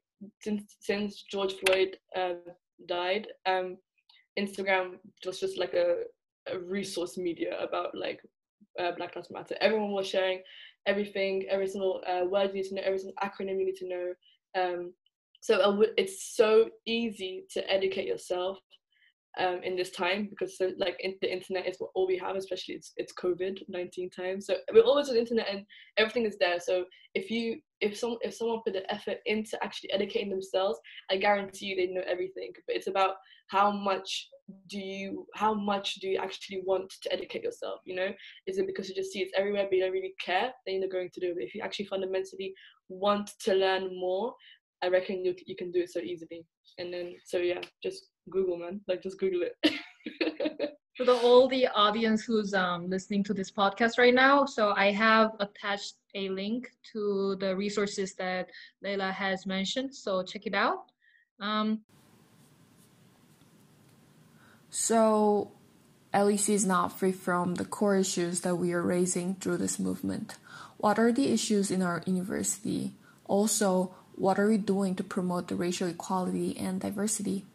since 0.41 0.75
since 0.79 1.23
George 1.31 1.53
Floyd 1.53 1.97
uh, 2.15 2.33
died, 2.87 3.27
um, 3.45 3.77
Instagram 4.39 4.97
was 5.25 5.39
just 5.39 5.57
like 5.57 5.73
a, 5.73 6.03
a 6.51 6.59
resource 6.59 7.17
media 7.17 7.57
about 7.59 7.95
like 7.95 8.19
uh, 8.79 8.91
Black 8.97 9.15
Lives 9.15 9.31
Matter. 9.31 9.55
Everyone 9.61 9.91
was 9.91 10.07
sharing 10.07 10.41
everything, 10.85 11.45
every 11.49 11.67
single 11.67 12.01
uh, 12.07 12.25
word 12.25 12.49
you 12.49 12.61
need 12.61 12.69
to 12.69 12.75
know, 12.75 12.81
every 12.83 12.99
single 12.99 13.15
acronym 13.23 13.59
you 13.59 13.65
need 13.65 13.75
to 13.75 13.87
know. 13.87 14.13
Um, 14.57 14.93
so 15.41 15.83
it's 15.97 16.35
so 16.35 16.69
easy 16.85 17.45
to 17.51 17.71
educate 17.71 18.07
yourself 18.07 18.57
um, 19.37 19.61
in 19.63 19.75
this 19.75 19.91
time 19.91 20.27
because 20.29 20.57
so, 20.57 20.71
like 20.77 20.97
in, 20.99 21.15
the 21.21 21.31
internet 21.31 21.67
is 21.67 21.77
all 21.93 22.07
we 22.07 22.17
have, 22.17 22.35
especially 22.35 22.75
it's 22.75 22.93
it's 22.97 23.13
COVID 23.13 23.61
nineteen 23.67 24.09
times. 24.09 24.45
So 24.47 24.55
we're 24.73 24.83
always 24.83 25.09
on 25.09 25.15
the 25.15 25.21
internet 25.21 25.47
and 25.51 25.65
everything 25.97 26.25
is 26.25 26.37
there. 26.39 26.59
So 26.59 26.85
if 27.13 27.29
you 27.29 27.59
if 27.81 27.97
some 27.97 28.17
if 28.21 28.33
someone 28.33 28.61
put 28.63 28.73
the 28.73 28.91
effort 28.93 29.17
into 29.25 29.57
actually 29.63 29.91
educating 29.91 30.29
themselves, 30.29 30.79
I 31.09 31.17
guarantee 31.17 31.67
you 31.67 31.75
they 31.75 31.87
know 31.87 32.03
everything. 32.07 32.51
But 32.67 32.75
it's 32.75 32.87
about 32.87 33.15
how 33.47 33.71
much 33.71 34.29
do 34.69 34.79
you 34.79 35.25
how 35.35 35.53
much 35.53 35.95
do 35.95 36.07
you 36.07 36.17
actually 36.17 36.61
want 36.65 36.93
to 37.01 37.13
educate 37.13 37.43
yourself? 37.43 37.81
You 37.85 37.95
know, 37.95 38.09
is 38.47 38.57
it 38.57 38.67
because 38.67 38.89
you 38.89 38.95
just 38.95 39.11
see 39.11 39.19
it's 39.19 39.33
everywhere 39.37 39.65
but 39.69 39.75
you 39.75 39.83
don't 39.83 39.91
really 39.91 40.13
care? 40.23 40.51
Then 40.65 40.81
you're 40.81 40.89
going 40.89 41.09
to 41.13 41.19
do 41.19 41.31
it. 41.31 41.35
But 41.35 41.43
if 41.43 41.55
you 41.55 41.61
actually 41.61 41.85
fundamentally 41.85 42.53
want 42.89 43.31
to 43.41 43.53
learn 43.53 43.99
more, 43.99 44.33
I 44.81 44.87
reckon 44.87 45.25
you 45.25 45.35
you 45.45 45.55
can 45.55 45.71
do 45.71 45.81
it 45.81 45.91
so 45.91 45.99
easily. 45.99 46.45
And 46.77 46.93
then 46.93 47.15
so 47.23 47.37
yeah, 47.37 47.61
just 47.81 48.09
Google, 48.29 48.57
man. 48.57 48.81
Like 48.87 49.01
just 49.01 49.19
Google 49.19 49.43
it. 49.43 50.71
For 50.97 51.03
the, 51.03 51.13
all 51.13 51.49
the 51.49 51.67
audience 51.67 52.23
who's 52.23 52.53
um, 52.53 52.89
listening 52.89 53.21
to 53.25 53.33
this 53.33 53.51
podcast 53.51 53.97
right 53.97 54.13
now, 54.13 54.45
so 54.45 54.73
I 54.77 54.91
have 54.91 55.31
attached 55.41 55.95
a 56.13 56.29
link 56.29 56.71
to 56.93 57.35
the 57.41 57.53
resources 57.53 58.15
that 58.15 58.49
Leila 58.81 59.11
has 59.11 59.45
mentioned. 59.45 59.93
So 59.93 60.23
check 60.23 60.47
it 60.47 60.55
out. 60.55 60.85
Um, 61.41 61.81
so 64.69 65.51
LUC 66.13 66.49
is 66.49 66.65
not 66.65 66.97
free 66.97 67.11
from 67.11 67.55
the 67.55 67.65
core 67.65 67.97
issues 67.97 68.41
that 68.41 68.55
we 68.55 68.71
are 68.71 68.81
raising 68.81 69.35
through 69.35 69.57
this 69.57 69.77
movement. 69.77 70.35
What 70.77 70.97
are 70.97 71.11
the 71.11 71.31
issues 71.31 71.71
in 71.71 71.81
our 71.81 72.03
university? 72.05 72.93
Also, 73.25 73.93
what 74.15 74.39
are 74.39 74.47
we 74.47 74.57
doing 74.57 74.95
to 74.95 75.03
promote 75.03 75.47
the 75.47 75.55
racial 75.55 75.87
equality 75.87 76.57
and 76.57 76.79
diversity? 76.79 77.45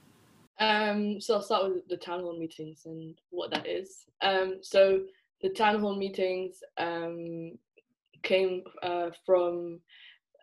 Um, 0.59 1.21
so 1.21 1.35
I'll 1.37 1.43
start 1.43 1.73
with 1.73 1.89
the 1.89 1.97
town 1.97 2.21
hall 2.21 2.39
meetings 2.39 2.83
and 2.85 3.15
what 3.31 3.51
that 3.51 3.67
is. 3.67 4.05
Um, 4.21 4.59
so 4.61 5.01
the 5.41 5.49
town 5.49 5.81
hall 5.81 5.97
meetings 5.97 6.63
um, 6.77 7.59
came 8.23 8.63
uh, 8.83 9.11
from 9.25 9.81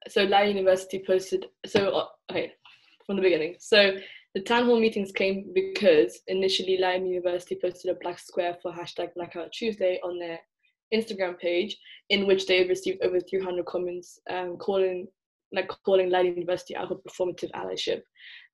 so 0.08 0.24
Leiden 0.24 0.56
University 0.58 1.04
posted 1.06 1.48
so 1.66 1.90
uh, 1.90 2.06
okay 2.32 2.54
from 3.06 3.16
the 3.16 3.22
beginning. 3.22 3.56
So 3.60 3.98
the 4.34 4.42
town 4.42 4.66
hall 4.66 4.80
meetings 4.80 5.12
came 5.12 5.52
because 5.54 6.20
initially 6.28 6.78
Leiden 6.78 7.08
University 7.08 7.58
posted 7.62 7.92
a 7.92 8.00
black 8.00 8.20
square 8.20 8.58
for 8.62 8.72
hashtag 8.72 9.14
Blackout 9.16 9.52
Tuesday 9.52 10.00
on 10.04 10.18
their 10.20 10.40
Instagram 10.94 11.38
page, 11.38 11.78
in 12.10 12.26
which 12.26 12.48
they 12.48 12.64
received 12.64 13.04
over 13.04 13.20
300 13.20 13.66
comments 13.66 14.20
um, 14.30 14.58
calling 14.58 15.08
like 15.54 15.70
calling 15.86 16.10
Leiden 16.10 16.34
University 16.34 16.76
out 16.76 16.92
of 16.92 17.00
performative 17.04 17.52
allyship 17.52 18.02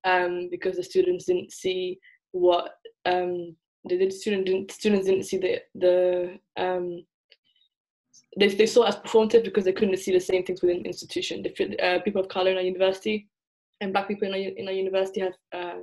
um, 0.03 0.47
because 0.51 0.75
the 0.75 0.83
students 0.83 1.25
didn't 1.25 1.51
see 1.51 1.99
what 2.31 2.71
um, 3.05 3.55
the, 3.85 4.09
student 4.09 4.45
didn't, 4.45 4.71
students 4.71 5.07
didn't 5.07 5.23
see 5.23 5.37
the 5.37 5.59
the 5.75 6.39
um, 6.57 7.03
they, 8.37 8.47
they 8.47 8.65
saw 8.65 8.83
as 8.83 8.95
performative 8.97 9.43
because 9.43 9.65
they 9.65 9.73
couldn't 9.73 9.97
see 9.97 10.11
the 10.11 10.19
same 10.19 10.43
things 10.43 10.61
within 10.61 10.83
the 10.83 10.87
institution. 10.87 11.43
The, 11.43 11.85
uh, 11.85 12.01
people 12.01 12.21
of 12.21 12.29
color 12.29 12.51
in 12.51 12.57
our 12.57 12.63
university 12.63 13.27
and 13.81 13.93
black 13.93 14.07
people 14.07 14.27
in 14.27 14.33
our, 14.33 14.39
in 14.39 14.67
our 14.67 14.73
university 14.73 15.21
have 15.21 15.33
uh, 15.53 15.79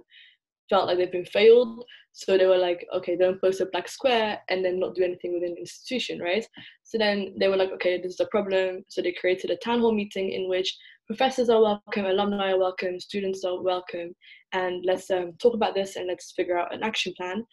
felt 0.69 0.87
like 0.87 0.99
they've 0.99 1.13
been 1.13 1.25
failed. 1.25 1.85
So 2.13 2.37
they 2.37 2.47
were 2.47 2.59
like, 2.59 2.87
okay, 2.95 3.17
don't 3.17 3.41
post 3.41 3.61
a 3.61 3.67
black 3.67 3.89
square 3.89 4.41
and 4.49 4.65
then 4.65 4.81
not 4.81 4.95
do 4.95 5.05
anything 5.05 5.35
within 5.35 5.55
the 5.55 5.61
institution, 5.61 6.19
right? 6.21 6.47
So 6.83 6.99
then 6.99 7.35
they 7.39 7.49
were 7.49 7.57
like, 7.57 7.71
okay, 7.73 8.01
this 8.01 8.15
is 8.15 8.21
a 8.21 8.27
problem. 8.27 8.85
So 8.89 9.01
they 9.03 9.13
created 9.13 9.51
a 9.51 9.57
town 9.57 9.81
hall 9.81 9.95
meeting 9.95 10.33
in 10.33 10.49
which 10.49 10.77
professors 11.11 11.51
are 11.51 11.61
welcome, 11.61 12.07
alumni 12.07 12.53
are 12.53 12.59
welcome, 12.59 13.01
students 13.01 13.43
are 13.45 13.61
welcome, 13.61 14.15
and 14.53 14.85
let's 14.87 15.11
um, 15.11 15.33
talk 15.43 15.55
about 15.55 15.75
this 15.75 15.97
and 15.97 16.07
let's 16.07 16.33
figure 16.37 16.57
out 16.57 16.73
an 16.73 16.85
action 16.85 17.13
plan 17.17 17.45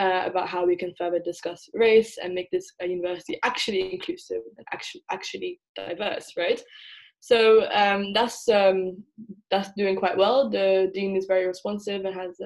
uh, 0.00 0.22
about 0.24 0.48
how 0.48 0.64
we 0.64 0.74
can 0.74 0.94
further 0.96 1.18
discuss 1.22 1.68
race 1.74 2.16
and 2.16 2.32
make 2.32 2.50
this 2.50 2.72
a 2.80 2.86
university 2.86 3.38
actually 3.44 3.92
inclusive 3.92 4.40
and 4.56 4.66
actually 4.72 5.02
actually 5.10 5.60
diverse, 5.76 6.32
right? 6.38 6.62
So 7.20 7.70
um, 7.70 8.14
that's 8.14 8.48
um, 8.48 9.04
that's 9.50 9.72
doing 9.76 9.96
quite 9.96 10.16
well. 10.16 10.48
The 10.48 10.90
dean 10.94 11.14
is 11.14 11.26
very 11.26 11.46
responsive 11.46 12.06
and 12.06 12.14
has 12.14 12.40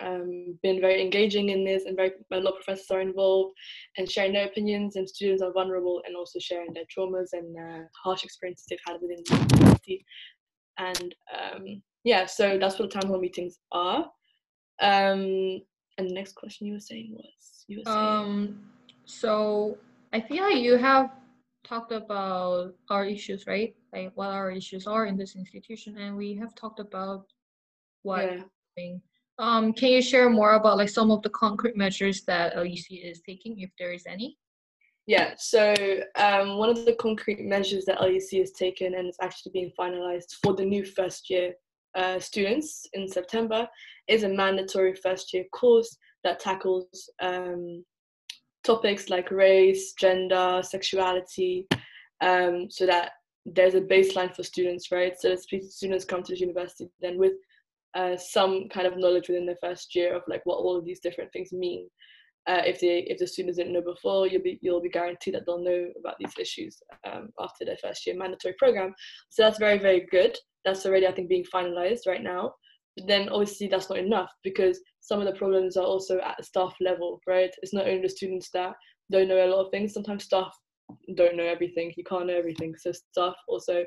um, 0.00 0.58
been 0.62 0.80
very 0.80 1.00
engaging 1.00 1.50
in 1.50 1.64
this 1.64 1.84
and 1.84 1.96
very 1.96 2.12
a 2.32 2.36
lot 2.36 2.54
of 2.54 2.64
professors 2.64 2.90
are 2.90 3.00
involved 3.00 3.54
and 3.96 4.10
sharing 4.10 4.32
their 4.32 4.46
opinions 4.46 4.96
and 4.96 5.08
students 5.08 5.42
are 5.42 5.52
vulnerable 5.52 6.02
and 6.06 6.16
also 6.16 6.38
sharing 6.38 6.72
their 6.72 6.84
traumas 6.84 7.28
and 7.32 7.56
uh, 7.56 7.84
harsh 8.02 8.24
experiences 8.24 8.66
they've 8.68 8.78
had 8.86 9.00
within 9.00 9.22
the 9.26 9.56
university. 9.56 10.04
And 10.78 11.14
um, 11.38 11.82
yeah 12.04 12.26
so 12.26 12.58
that's 12.58 12.78
what 12.78 12.90
the 12.90 13.00
town 13.00 13.10
hall 13.10 13.20
meetings 13.20 13.58
are. 13.72 14.10
Um, 14.80 15.60
and 15.98 16.08
the 16.08 16.14
next 16.14 16.34
question 16.34 16.66
you 16.66 16.74
were 16.74 16.80
saying 16.80 17.12
was 17.12 17.64
you 17.68 17.78
were 17.78 17.84
saying? 17.84 17.98
Um 17.98 18.60
so 19.04 19.76
i 20.12 20.20
feel 20.20 20.44
like 20.44 20.58
you 20.58 20.76
have 20.76 21.10
talked 21.64 21.92
about 21.92 22.74
our 22.88 23.04
issues 23.04 23.46
right? 23.46 23.74
Like 23.92 24.12
what 24.14 24.28
our 24.28 24.50
issues 24.50 24.86
are 24.86 25.06
in 25.06 25.16
this 25.16 25.36
institution 25.36 25.98
and 25.98 26.16
we 26.16 26.34
have 26.36 26.54
talked 26.54 26.80
about 26.80 27.26
what 28.02 28.24
yeah. 28.24 28.42
Um, 29.40 29.72
can 29.72 29.88
you 29.88 30.02
share 30.02 30.28
more 30.28 30.52
about 30.52 30.76
like 30.76 30.90
some 30.90 31.10
of 31.10 31.22
the 31.22 31.30
concrete 31.30 31.74
measures 31.74 32.22
that 32.26 32.56
LUC 32.56 32.90
is 32.90 33.22
taking, 33.26 33.58
if 33.58 33.70
there 33.78 33.90
is 33.90 34.04
any? 34.06 34.36
Yeah, 35.06 35.32
so 35.38 35.74
um, 36.16 36.58
one 36.58 36.68
of 36.68 36.84
the 36.84 36.94
concrete 37.00 37.40
measures 37.40 37.86
that 37.86 38.02
LUC 38.02 38.38
has 38.38 38.52
taken 38.52 38.94
and 38.94 39.08
is 39.08 39.16
actually 39.22 39.52
being 39.52 39.72
finalized 39.78 40.36
for 40.42 40.54
the 40.54 40.64
new 40.64 40.84
first 40.84 41.30
year 41.30 41.54
uh, 41.96 42.20
students 42.20 42.86
in 42.92 43.08
September 43.08 43.66
is 44.08 44.24
a 44.24 44.28
mandatory 44.28 44.94
first 44.94 45.32
year 45.32 45.44
course 45.52 45.96
that 46.22 46.38
tackles 46.38 47.10
um, 47.22 47.82
topics 48.62 49.08
like 49.08 49.30
race, 49.30 49.94
gender, 49.94 50.60
sexuality, 50.62 51.66
um, 52.20 52.70
so 52.70 52.84
that 52.84 53.12
there's 53.46 53.74
a 53.74 53.80
baseline 53.80 54.36
for 54.36 54.42
students, 54.42 54.92
right? 54.92 55.18
So 55.18 55.30
that 55.30 55.40
students 55.70 56.04
come 56.04 56.22
to 56.24 56.34
the 56.34 56.38
university 56.38 56.90
then 57.00 57.16
with 57.18 57.32
uh, 57.94 58.16
some 58.16 58.68
kind 58.68 58.86
of 58.86 58.96
knowledge 58.96 59.28
within 59.28 59.46
the 59.46 59.56
first 59.62 59.94
year 59.94 60.14
of 60.14 60.22
like 60.28 60.42
what 60.44 60.56
all 60.56 60.76
of 60.76 60.84
these 60.84 61.00
different 61.00 61.32
things 61.32 61.52
mean. 61.52 61.88
Uh, 62.46 62.62
if 62.64 62.80
they 62.80 63.00
if 63.08 63.18
the 63.18 63.26
students 63.26 63.58
didn't 63.58 63.72
know 63.72 63.82
before, 63.82 64.26
you'll 64.26 64.42
be 64.42 64.58
you'll 64.62 64.80
be 64.80 64.88
guaranteed 64.88 65.34
that 65.34 65.44
they'll 65.46 65.62
know 65.62 65.88
about 65.98 66.14
these 66.18 66.32
issues 66.38 66.78
um, 67.06 67.28
after 67.38 67.64
their 67.64 67.76
first 67.82 68.06
year 68.06 68.16
mandatory 68.16 68.54
program. 68.58 68.94
So 69.28 69.42
that's 69.42 69.58
very 69.58 69.78
very 69.78 70.06
good. 70.10 70.36
That's 70.64 70.86
already 70.86 71.06
I 71.06 71.12
think 71.12 71.28
being 71.28 71.44
finalized 71.52 72.06
right 72.06 72.22
now. 72.22 72.54
But 72.96 73.06
then 73.06 73.28
obviously 73.28 73.68
that's 73.68 73.90
not 73.90 73.98
enough 73.98 74.30
because 74.42 74.80
some 75.00 75.20
of 75.20 75.26
the 75.26 75.38
problems 75.38 75.76
are 75.76 75.84
also 75.84 76.18
at 76.20 76.44
staff 76.44 76.74
level, 76.80 77.20
right? 77.26 77.50
It's 77.62 77.74
not 77.74 77.86
only 77.86 78.02
the 78.02 78.08
students 78.08 78.50
that 78.54 78.74
don't 79.10 79.28
know 79.28 79.44
a 79.44 79.50
lot 79.50 79.64
of 79.64 79.70
things. 79.70 79.92
Sometimes 79.92 80.24
staff 80.24 80.52
don't 81.16 81.36
know 81.36 81.44
everything. 81.44 81.92
You 81.96 82.04
can't 82.04 82.26
know 82.26 82.36
everything. 82.36 82.74
So 82.76 82.92
staff 82.92 83.34
also 83.48 83.84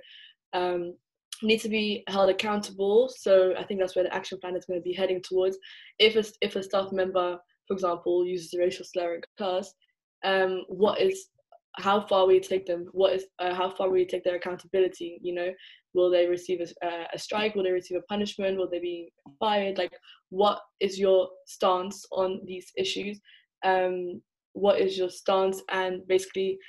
um, 0.53 0.93
need 1.43 1.61
to 1.61 1.69
be 1.69 2.03
held 2.07 2.29
accountable. 2.29 3.09
So 3.15 3.53
I 3.57 3.63
think 3.63 3.79
that's 3.79 3.95
where 3.95 4.05
the 4.05 4.15
action 4.15 4.39
plan 4.39 4.55
is 4.55 4.65
going 4.65 4.79
to 4.79 4.83
be 4.83 4.93
heading 4.93 5.21
towards. 5.21 5.57
If 5.99 6.15
a, 6.15 6.23
if 6.41 6.55
a 6.55 6.63
staff 6.63 6.91
member, 6.91 7.37
for 7.67 7.73
example, 7.73 8.25
uses 8.25 8.53
a 8.53 8.59
racial 8.59 8.85
slur 8.85 9.15
in 9.15 9.21
class, 9.37 9.73
um, 10.23 10.63
what 10.67 11.01
is 11.01 11.27
how 11.77 12.01
far 12.01 12.25
will 12.25 12.33
you 12.33 12.39
take 12.39 12.65
them? 12.65 12.87
What 12.91 13.13
is 13.13 13.25
uh, 13.39 13.53
how 13.53 13.69
far 13.69 13.89
will 13.89 13.97
you 13.97 14.07
take 14.07 14.23
their 14.23 14.35
accountability? 14.35 15.19
You 15.21 15.33
know, 15.33 15.49
will 15.93 16.09
they 16.09 16.27
receive 16.27 16.61
a, 16.61 16.85
uh, 16.85 17.07
a 17.13 17.19
strike? 17.19 17.55
Will 17.55 17.63
they 17.63 17.71
receive 17.71 17.97
a 17.97 18.13
punishment? 18.13 18.57
Will 18.57 18.69
they 18.69 18.79
be 18.79 19.11
fired? 19.39 19.77
Like, 19.77 19.93
what 20.29 20.59
is 20.79 20.99
your 20.99 21.29
stance 21.47 22.05
on 22.11 22.41
these 22.45 22.71
issues? 22.77 23.19
Um, 23.65 24.21
what 24.53 24.79
is 24.79 24.97
your 24.97 25.09
stance? 25.09 25.61
And 25.71 26.07
basically, 26.07 26.59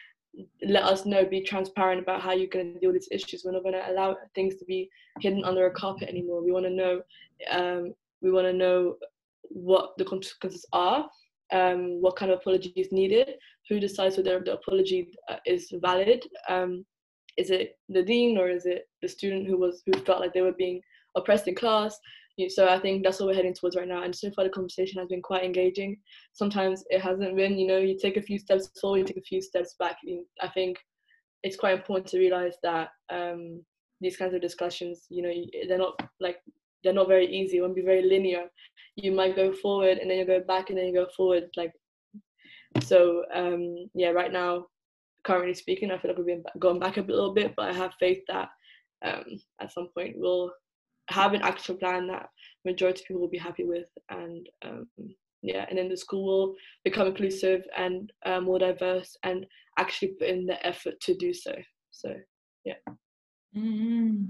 let 0.62 0.83
us 0.85 1.07
know, 1.07 1.25
be 1.25 1.43
transparent 1.43 2.00
about 2.03 2.21
how 2.21 2.33
you're 2.33 2.49
going 2.49 2.75
to 2.75 2.81
deal 2.81 2.93
with 2.93 3.00
these 3.00 3.09
issues. 3.11 3.43
We're 3.45 3.53
not 3.53 3.62
going 3.62 3.75
to 3.75 3.91
allow 3.91 4.17
things 4.35 4.57
to 4.57 4.64
be 4.64 4.88
hidden 5.21 5.45
under 5.45 5.67
a 5.67 5.71
carpet 5.71 6.09
anymore. 6.09 6.43
We 6.43 6.53
want 6.53 6.67
to 6.67 6.71
know, 6.71 7.03
um, 7.50 7.95
we 8.21 8.31
want 8.31 8.47
to 8.47 8.53
know 8.53 8.97
what 9.43 9.97
the 9.99 10.05
consequences 10.05 10.67
are, 10.73 11.09
um, 11.53 12.00
what 12.00 12.17
kind 12.17 12.33
of 12.33 12.38
apology 12.38 12.73
is 12.76 12.91
needed, 12.91 13.35
who 13.69 13.79
decides 13.79 14.17
whether 14.17 14.41
the 14.41 14.55
apology 14.55 15.09
uh, 15.29 15.37
is 15.47 15.73
valid. 15.81 16.26
Um, 16.49 16.85
is 17.37 17.50
it 17.50 17.79
the 17.88 18.03
dean 18.03 18.38
or 18.38 18.49
is 18.49 18.67
it 18.67 18.88
the 19.03 19.09
student 19.09 19.47
who 19.47 19.57
was 19.57 19.83
who 19.87 19.93
felt 20.00 20.21
like 20.21 20.33
they 20.33 20.43
were 20.43 20.53
being 20.53 20.81
oppressed 21.17 21.49
in 21.49 21.55
class? 21.55 21.99
so 22.49 22.69
I 22.69 22.81
think 22.81 23.05
that's 23.05 23.21
what 23.21 23.29
we're 23.29 23.35
heading 23.35 23.55
towards 23.55 23.76
right 23.76 23.87
now. 23.87 24.03
And 24.03 24.14
so 24.14 24.31
far, 24.33 24.45
the 24.45 24.50
conversation 24.50 24.99
has 24.99 25.09
been 25.09 25.23
quite 25.23 25.45
engaging. 25.45 25.97
Sometimes 26.33 26.83
it 26.91 27.00
hasn't 27.00 27.37
been. 27.37 27.57
You 27.57 27.69
know, 27.69 27.79
you 27.79 27.97
take 27.97 28.17
a 28.17 28.23
few 28.23 28.38
steps 28.38 28.71
forward, 28.81 28.99
you 28.99 29.05
take 29.05 29.19
a 29.19 29.23
few 29.23 29.41
steps 29.41 29.76
back. 29.79 29.97
I 30.43 30.49
think 30.49 30.79
it's 31.45 31.57
quite 31.57 31.79
important 31.79 32.09
to 32.09 32.19
realize 32.19 32.55
that 32.62 32.88
um, 33.11 33.62
these 34.00 34.17
kinds 34.17 34.35
of 34.35 34.41
discussions, 34.41 35.07
you 35.11 35.23
know, 35.23 35.33
they're 35.69 35.79
not 35.79 36.00
like 36.21 36.38
they're 36.83 36.93
not 36.93 37.09
very 37.09 37.26
easy. 37.26 37.59
It 37.59 37.61
won't 37.61 37.76
be 37.76 37.83
very 37.83 38.03
linear. 38.03 38.47
You 38.97 39.12
might 39.12 39.37
go 39.37 39.53
forward 39.53 39.99
and 39.99 40.11
then 40.11 40.19
you 40.19 40.26
go 40.26 40.41
back 40.41 40.71
and 40.71 40.79
then 40.79 40.87
you 40.87 40.95
go 40.95 41.07
forward. 41.17 41.45
Like 41.57 41.73
so, 42.83 43.25
um, 43.33 43.88
yeah. 43.95 44.11
Right 44.11 44.33
now, 44.33 44.67
currently 45.25 45.54
speaking. 45.54 45.90
I 45.90 45.99
feel 45.99 46.11
like 46.11 46.19
we've 46.19 46.26
been 46.26 46.45
going 46.59 46.78
back 46.78 46.97
a 46.97 47.02
little 47.02 47.35
bit, 47.35 47.54
but 47.57 47.71
I 47.71 47.73
have 47.73 47.95
faith 47.99 48.23
that 48.28 48.49
um, 49.04 49.25
at 49.61 49.73
some 49.73 49.88
point 49.97 50.14
we'll 50.16 50.52
have 51.11 51.35
an 51.35 51.43
actual 51.43 51.76
plan 51.76 52.07
that 52.07 52.28
majority 52.64 53.02
of 53.02 53.09
people 53.09 53.21
will 53.23 53.28
be 53.28 53.38
happy 53.38 53.64
with, 53.64 53.88
and 54.11 54.49
um, 54.64 54.87
yeah, 55.43 55.66
and 55.69 55.78
then 55.78 55.88
the 55.88 55.97
school 55.97 56.25
will 56.25 56.54
become 56.85 57.09
inclusive 57.09 57.62
and 57.76 58.12
uh, 58.25 58.40
more 58.40 58.59
diverse, 58.59 59.16
and 59.23 59.47
actually 59.78 60.09
put 60.19 60.28
in 60.28 60.47
the 60.47 60.64
effort 60.66 61.00
to 61.00 61.14
do 61.14 61.35
so. 61.35 61.54
So 61.90 62.14
yeah. 62.64 62.75
Mm-hmm. 63.57 64.25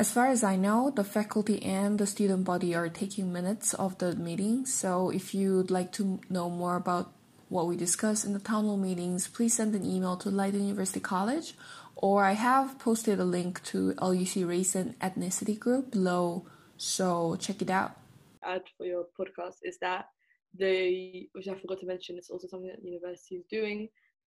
As 0.00 0.12
far 0.12 0.26
as 0.28 0.44
I 0.44 0.54
know, 0.54 0.92
the 0.94 1.02
faculty 1.02 1.60
and 1.64 1.98
the 1.98 2.06
student 2.06 2.44
body 2.44 2.72
are 2.72 2.88
taking 2.88 3.32
minutes 3.32 3.74
of 3.74 3.98
the 3.98 4.14
meeting. 4.14 4.64
So 4.64 5.10
if 5.10 5.34
you'd 5.34 5.72
like 5.72 5.90
to 5.92 6.20
know 6.30 6.48
more 6.48 6.76
about 6.76 7.12
what 7.48 7.66
we 7.66 7.76
discuss 7.76 8.24
in 8.24 8.32
the 8.32 8.38
town 8.38 8.64
hall 8.64 8.76
meetings, 8.76 9.26
please 9.28 9.54
send 9.54 9.74
an 9.74 9.84
email 9.84 10.16
to 10.18 10.30
Leiden 10.30 10.66
University 10.66 11.00
College, 11.00 11.54
or 11.96 12.24
I 12.24 12.32
have 12.32 12.78
posted 12.78 13.18
a 13.18 13.24
link 13.24 13.62
to 13.64 13.94
LUC 14.00 14.46
Race 14.46 14.74
and 14.74 14.98
Ethnicity 15.00 15.58
group 15.58 15.90
below, 15.90 16.46
so 16.76 17.36
check 17.40 17.62
it 17.62 17.70
out. 17.70 17.96
Add 18.44 18.62
for 18.76 18.86
your 18.86 19.06
podcast 19.18 19.56
is 19.62 19.78
that 19.78 20.08
the 20.56 21.28
which 21.32 21.48
I 21.48 21.54
forgot 21.54 21.80
to 21.80 21.86
mention, 21.86 22.16
it's 22.16 22.30
also 22.30 22.46
something 22.46 22.68
that 22.68 22.82
the 22.82 22.88
university 22.88 23.36
is 23.36 23.44
doing, 23.50 23.88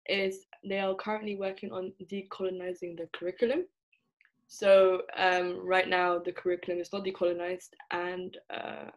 is 0.07 0.45
they 0.63 0.79
are 0.79 0.95
currently 0.95 1.36
working 1.36 1.71
on 1.71 1.93
decolonizing 2.05 2.97
the 2.97 3.09
curriculum. 3.13 3.65
So 4.47 5.01
um, 5.17 5.65
right 5.65 5.88
now 5.88 6.19
the 6.19 6.31
curriculum 6.31 6.79
is 6.79 6.93
not 6.93 7.03
decolonized, 7.03 7.71
and 7.91 8.38
uh, 8.50 8.91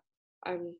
I'm 0.44 0.74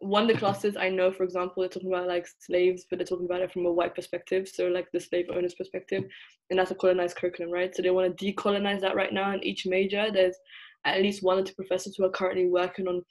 one 0.00 0.22
of 0.22 0.28
the 0.28 0.38
classes 0.38 0.76
I 0.76 0.88
know, 0.88 1.10
for 1.10 1.24
example, 1.24 1.62
they're 1.62 1.70
talking 1.70 1.92
about 1.92 2.06
like 2.06 2.26
slaves, 2.40 2.86
but 2.88 2.98
they're 2.98 3.06
talking 3.06 3.26
about 3.26 3.40
it 3.40 3.52
from 3.52 3.66
a 3.66 3.72
white 3.72 3.94
perspective, 3.94 4.48
so 4.48 4.66
like 4.66 4.88
the 4.92 5.00
slave 5.00 5.26
owner's 5.32 5.54
perspective, 5.54 6.04
and 6.50 6.58
that's 6.58 6.70
a 6.70 6.74
colonized 6.74 7.16
curriculum, 7.16 7.52
right? 7.52 7.74
So 7.74 7.82
they 7.82 7.90
want 7.90 8.16
to 8.16 8.32
decolonize 8.32 8.80
that 8.80 8.96
right 8.96 9.12
now 9.12 9.32
in 9.32 9.42
each 9.42 9.66
major. 9.66 10.10
There's 10.12 10.36
at 10.84 11.02
least 11.02 11.22
one 11.22 11.38
or 11.38 11.42
two 11.42 11.54
professors 11.54 11.96
who 11.96 12.04
are 12.04 12.10
currently 12.10 12.46
working 12.46 12.88
on 12.88 13.02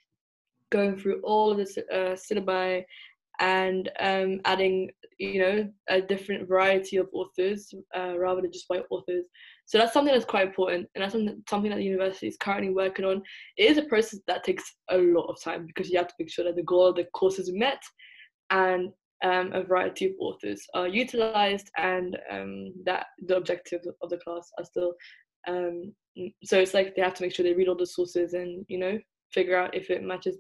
going 0.71 0.97
through 0.97 1.21
all 1.21 1.51
of 1.51 1.57
the 1.57 1.85
uh, 1.91 2.15
syllabi 2.15 2.83
and 3.39 3.91
um, 3.99 4.39
adding, 4.45 4.89
you 5.17 5.39
know, 5.39 5.69
a 5.89 6.01
different 6.01 6.47
variety 6.47 6.97
of 6.97 7.07
authors 7.13 7.73
uh, 7.97 8.17
rather 8.17 8.41
than 8.41 8.51
just 8.51 8.65
white 8.67 8.83
authors. 8.89 9.25
So 9.65 9.77
that's 9.77 9.93
something 9.93 10.13
that's 10.13 10.25
quite 10.25 10.47
important, 10.47 10.87
and 10.93 11.03
that's 11.03 11.13
something, 11.13 11.71
that 11.71 11.77
the 11.77 11.83
university 11.83 12.27
is 12.27 12.37
currently 12.37 12.71
working 12.71 13.05
on. 13.05 13.23
It 13.57 13.71
is 13.71 13.77
a 13.77 13.83
process 13.83 14.19
that 14.27 14.43
takes 14.43 14.63
a 14.91 14.97
lot 14.97 15.25
of 15.25 15.41
time 15.41 15.65
because 15.65 15.89
you 15.89 15.97
have 15.97 16.07
to 16.07 16.13
make 16.19 16.29
sure 16.29 16.45
that 16.45 16.55
the 16.55 16.63
goal 16.63 16.87
of 16.87 16.95
the 16.95 17.05
course 17.15 17.39
is 17.39 17.51
met, 17.51 17.81
and 18.51 18.89
um, 19.23 19.51
a 19.53 19.63
variety 19.63 20.05
of 20.05 20.11
authors 20.19 20.61
are 20.75 20.87
utilized, 20.87 21.71
and 21.77 22.17
um, 22.31 22.73
that 22.85 23.07
the 23.25 23.37
objectives 23.37 23.87
of 24.01 24.09
the 24.09 24.17
class 24.17 24.51
are 24.57 24.65
still. 24.65 24.93
Um, 25.47 25.93
so 26.43 26.59
it's 26.59 26.73
like 26.73 26.95
they 26.95 27.01
have 27.01 27.13
to 27.15 27.23
make 27.23 27.33
sure 27.33 27.43
they 27.43 27.53
read 27.53 27.67
all 27.67 27.75
the 27.75 27.85
sources 27.85 28.33
and 28.33 28.65
you 28.67 28.79
know 28.79 28.97
figure 29.31 29.57
out 29.57 29.75
if 29.75 29.89
it 29.89 30.03
matches, 30.03 30.37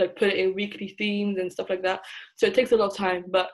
like 0.00 0.16
put 0.16 0.28
it 0.28 0.38
in 0.38 0.54
weekly 0.54 0.94
themes 0.98 1.38
and 1.38 1.52
stuff 1.52 1.70
like 1.70 1.82
that. 1.82 2.00
So 2.36 2.46
it 2.46 2.54
takes 2.54 2.72
a 2.72 2.76
lot 2.76 2.90
of 2.90 2.96
time, 2.96 3.24
but 3.28 3.50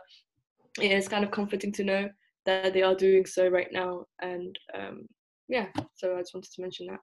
it 0.80 0.92
is 0.92 1.08
kind 1.08 1.24
of 1.24 1.30
comforting 1.30 1.72
to 1.72 1.84
know 1.84 2.08
that 2.44 2.72
they 2.72 2.82
are 2.82 2.94
doing 2.94 3.26
so 3.26 3.48
right 3.48 3.68
now. 3.72 4.06
And 4.20 4.58
um, 4.74 5.06
yeah, 5.48 5.66
so 5.94 6.16
I 6.16 6.20
just 6.20 6.34
wanted 6.34 6.52
to 6.52 6.62
mention 6.62 6.86
that. 6.86 7.00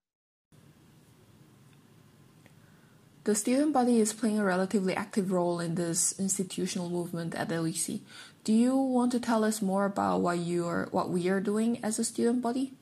The 3.26 3.36
student 3.36 3.72
body 3.72 4.02
is 4.02 4.12
playing 4.12 4.38
a 4.38 4.44
relatively 4.44 4.94
active 4.94 5.32
role 5.32 5.62
in 5.62 5.76
this 5.76 6.20
institutional 6.20 6.90
movement 6.90 7.34
at 7.36 7.50
LUC. 7.50 8.02
Do 8.44 8.52
you 8.52 8.76
want 8.76 9.14
to 9.14 9.20
tell 9.20 9.46
us 9.46 9.62
more 9.62 9.86
about 9.86 10.20
what 10.20 10.40
you 10.40 10.68
are, 10.68 10.90
what 10.92 11.10
we 11.10 11.30
are 11.30 11.40
doing 11.40 11.80
as 11.82 12.00
a 12.00 12.04
student 12.04 12.42
body? 12.42 12.74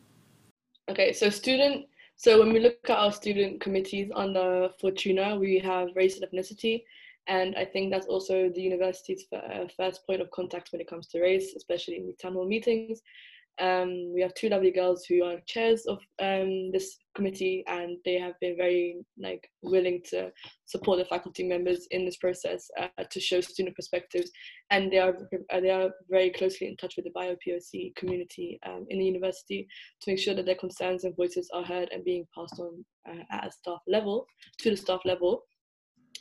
Okay, 0.90 1.14
so 1.14 1.30
student. 1.30 1.86
So 2.22 2.38
when 2.38 2.54
we 2.54 2.60
look 2.60 2.88
at 2.88 3.00
our 3.00 3.12
student 3.12 3.62
committees 3.62 4.12
under 4.16 4.70
Fortuna, 4.80 5.38
we 5.38 5.58
have 5.58 5.88
race 5.96 6.20
and 6.20 6.32
ethnicity, 6.32 6.84
and 7.26 7.56
I 7.56 7.66
think 7.66 7.92
that's 7.92 8.06
also 8.06 8.48
the 8.48 8.62
university's 8.62 9.26
uh, 9.34 9.66
first 9.76 10.06
point 10.06 10.22
of 10.22 10.30
contact 10.30 10.72
when 10.72 10.82
it 10.82 10.88
comes 10.88 11.08
to 11.08 11.20
race, 11.20 11.56
especially 11.56 11.98
in 11.98 12.06
the 12.06 12.14
town 12.22 12.34
hall 12.34 12.48
meetings. 12.48 13.02
Um, 13.60 14.14
we 14.14 14.22
have 14.22 14.36
two 14.36 14.50
lovely 14.50 14.70
girls 14.70 15.04
who 15.04 15.24
are 15.24 15.40
chairs 15.48 15.88
of 15.88 15.98
um, 16.20 16.72
this 16.72 17.00
committee, 17.16 17.64
and 17.68 17.98
they 18.06 18.20
have 18.20 18.34
been 18.40 18.56
very 18.58 18.98
like 19.18 19.50
willing 19.62 20.02
to 20.10 20.32
support 20.66 21.00
the 21.00 21.06
faculty 21.06 21.44
members 21.44 21.88
in 21.92 22.06
this 22.06 22.18
process 22.18 22.70
uh, 22.80 23.04
to 23.10 23.20
show 23.20 23.42
student 23.42 23.76
perspectives, 23.76 24.32
and 24.70 24.92
they 24.92 25.00
are 25.00 25.16
uh, 25.52 25.60
they 25.60 25.70
are 25.70 25.90
very 26.10 26.30
closely 26.32 26.68
in 26.68 26.78
touch 26.78 26.96
with 26.96 27.06
the 27.06 27.12
BIPOC 27.12 27.96
community 27.96 28.60
um, 28.66 28.86
in 28.90 29.00
the 29.00 29.06
university 29.06 29.68
to 30.02 30.12
make 30.12 30.20
sure 30.20 30.34
that 30.34 30.46
their 30.46 30.56
concerns 30.56 31.04
and 31.04 31.16
voices 31.16 31.50
are 31.54 31.64
heard 31.64 31.90
and 31.92 32.04
being 32.04 32.26
passed 32.36 32.60
on 32.60 32.84
uh, 33.10 33.24
at 33.32 33.48
a 33.48 33.52
staff 33.52 33.80
level 33.88 34.26
to 34.60 34.70
the 34.70 34.78
staff 34.78 35.02
level. 35.06 35.44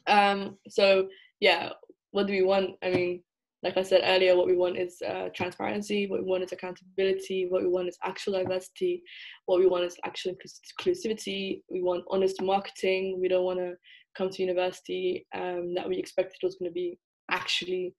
Um, 0.07 0.59
so 0.69 1.09
yeah, 1.41 1.71
what 2.13 2.27
do 2.27 2.33
we 2.33 2.43
want? 2.43 2.71
I 2.83 2.91
mean, 2.91 3.23
like 3.63 3.77
I 3.77 3.83
said 3.83 4.03
earlier, 4.05 4.37
what 4.37 4.47
we 4.47 4.57
want 4.57 4.79
is 4.79 5.03
uh, 5.07 5.29
transparency. 5.35 6.07
What 6.07 6.21
we 6.23 6.27
want 6.27 6.45
is 6.45 6.53
accountability. 6.53 7.47
What 7.51 7.63
we 7.63 7.69
want 7.69 7.89
is 7.89 7.99
actual 8.03 8.33
diversity. 8.35 9.03
What 9.47 9.61
we 9.61 9.67
want 9.67 9.85
is 9.85 9.99
actual 10.05 10.35
inclusivity. 10.81 11.63
We 11.71 11.83
want 11.83 12.05
honest 12.11 12.41
marketing. 12.41 13.19
We 13.21 13.29
don't 13.29 13.45
want 13.45 13.59
to 13.59 13.75
come 14.17 14.31
to 14.31 14.43
university 14.43 15.27
um, 15.35 15.75
that 15.75 15.89
we 15.89 15.97
expected 15.99 16.39
was 16.43 16.57
going 16.57 16.71
to 16.71 16.75
be 16.75 16.99
actually 17.31 17.95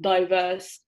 diverse, 0.00 0.80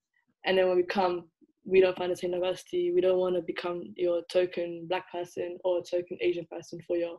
and 0.45 0.59
then 0.59 0.69
when 0.69 0.77
we 0.77 0.83
come, 0.83 1.25
we 1.65 1.81
don't 1.81 1.97
find 1.97 2.11
the 2.11 2.17
same 2.17 2.33
diversity. 2.33 2.93
We 2.95 3.01
don't 3.01 3.19
want 3.19 3.37
to 3.37 3.43
become 3.43 3.83
your 3.97 4.23
token 4.31 4.87
black 4.89 5.11
person 5.13 5.59
or 5.65 5.83
token 5.83 6.19
Asian 6.21 6.47
person 6.51 6.81
for 6.87 6.97
your 6.97 7.19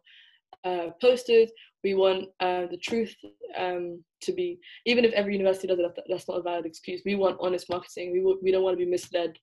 uh, 0.63 0.87
posters. 1.01 1.49
We 1.87 1.93
want 1.93 2.25
uh, 2.41 2.65
the 2.69 2.81
truth 2.89 3.15
um, 3.57 4.03
to 4.23 4.33
be, 4.33 4.59
even 4.85 5.05
if 5.05 5.13
every 5.13 5.37
university 5.37 5.67
does 5.67 5.79
it, 5.79 5.85
that's 6.09 6.27
not 6.27 6.39
a 6.39 6.41
valid 6.41 6.65
excuse. 6.65 7.01
We 7.05 7.15
want 7.15 7.37
honest 7.39 7.69
marketing. 7.69 8.11
We, 8.11 8.19
we 8.43 8.51
don't 8.51 8.63
want 8.63 8.77
to 8.77 8.85
be 8.85 8.91
misled 8.91 9.37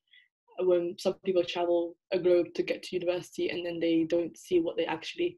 when 0.59 0.95
some 0.99 1.15
people 1.25 1.43
travel 1.43 1.95
a 2.11 2.19
globe 2.19 2.53
to 2.53 2.61
get 2.61 2.83
to 2.83 2.95
university 2.95 3.49
and 3.49 3.65
then 3.65 3.79
they 3.79 4.03
don't 4.07 4.37
see 4.37 4.59
what 4.59 4.77
they 4.77 4.85
actually 4.85 5.37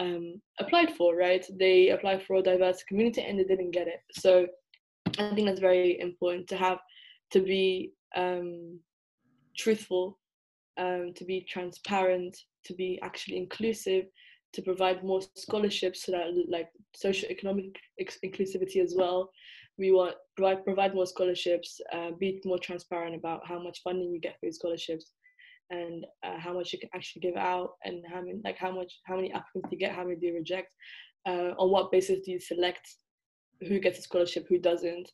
um, 0.00 0.42
applied 0.58 0.90
for, 0.96 1.14
right? 1.14 1.46
They 1.56 1.90
applied 1.90 2.24
for 2.24 2.34
a 2.34 2.42
diverse 2.42 2.82
community 2.82 3.22
and 3.22 3.38
they 3.38 3.44
didn't 3.44 3.70
get 3.70 3.86
it. 3.86 4.00
So 4.10 4.48
I 5.06 5.32
think 5.32 5.46
that's 5.46 5.60
very 5.60 6.00
important 6.00 6.48
to 6.48 6.56
have 6.56 6.78
to 7.30 7.40
be 7.42 7.92
um, 8.16 8.80
truthful, 9.56 10.18
um, 10.78 11.12
to 11.14 11.24
be 11.24 11.46
transparent, 11.48 12.36
to 12.64 12.74
be 12.74 12.98
actually 13.02 13.36
inclusive, 13.36 14.06
to 14.52 14.62
provide 14.62 15.04
more 15.04 15.20
scholarships 15.36 16.04
so 16.04 16.12
that 16.12 16.26
like 16.48 16.68
social 16.94 17.28
economic 17.28 17.76
inclusivity 18.24 18.82
as 18.82 18.94
well. 18.96 19.30
We 19.78 19.92
want 19.92 20.14
provide 20.36 20.64
provide 20.64 20.94
more 20.94 21.06
scholarships 21.06 21.80
uh, 21.92 22.10
be 22.18 22.40
more 22.44 22.58
transparent 22.58 23.14
about 23.14 23.46
how 23.46 23.62
much 23.62 23.80
funding 23.82 24.10
you 24.10 24.20
get 24.20 24.34
for 24.34 24.46
these 24.46 24.56
scholarships 24.56 25.12
and 25.70 26.04
uh, 26.24 26.38
how 26.38 26.52
much 26.52 26.72
you 26.72 26.80
can 26.80 26.90
actually 26.94 27.20
give 27.20 27.36
out 27.36 27.70
and 27.84 28.04
how 28.12 28.20
many 28.20 28.40
like 28.44 28.58
how 28.58 28.72
much 28.72 28.98
how 29.04 29.16
many 29.16 29.32
applicants 29.32 29.70
you 29.70 29.78
get 29.78 29.94
how 29.94 30.02
many 30.02 30.16
do 30.16 30.26
you 30.26 30.34
reject 30.34 30.74
uh, 31.26 31.52
on 31.58 31.70
what 31.70 31.92
basis 31.92 32.18
do 32.24 32.32
you 32.32 32.40
select 32.40 32.86
who 33.66 33.78
gets 33.78 33.98
a 33.98 34.02
scholarship 34.02 34.46
who 34.48 34.58
doesn't. 34.58 35.10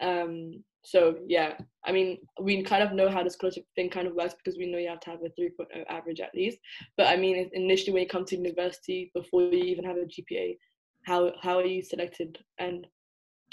Um, 0.00 0.62
so 0.86 1.16
yeah, 1.26 1.54
I 1.84 1.90
mean, 1.90 2.18
we 2.40 2.62
kind 2.62 2.80
of 2.80 2.92
know 2.92 3.10
how 3.10 3.24
the 3.24 3.30
scholarship 3.30 3.64
thing 3.74 3.90
kind 3.90 4.06
of 4.06 4.14
works 4.14 4.34
because 4.34 4.56
we 4.56 4.70
know 4.70 4.78
you 4.78 4.88
have 4.88 5.00
to 5.00 5.10
have 5.10 5.18
a 5.20 5.40
3.0 5.40 5.84
average 5.88 6.20
at 6.20 6.32
least. 6.32 6.58
But 6.96 7.08
I 7.08 7.16
mean, 7.16 7.50
initially 7.54 7.92
when 7.92 8.04
you 8.04 8.08
come 8.08 8.24
to 8.26 8.36
university, 8.36 9.10
before 9.12 9.42
you 9.42 9.64
even 9.64 9.84
have 9.84 9.96
a 9.96 10.06
GPA, 10.06 10.56
how 11.04 11.32
how 11.42 11.58
are 11.58 11.66
you 11.66 11.82
selected, 11.82 12.38
and 12.60 12.86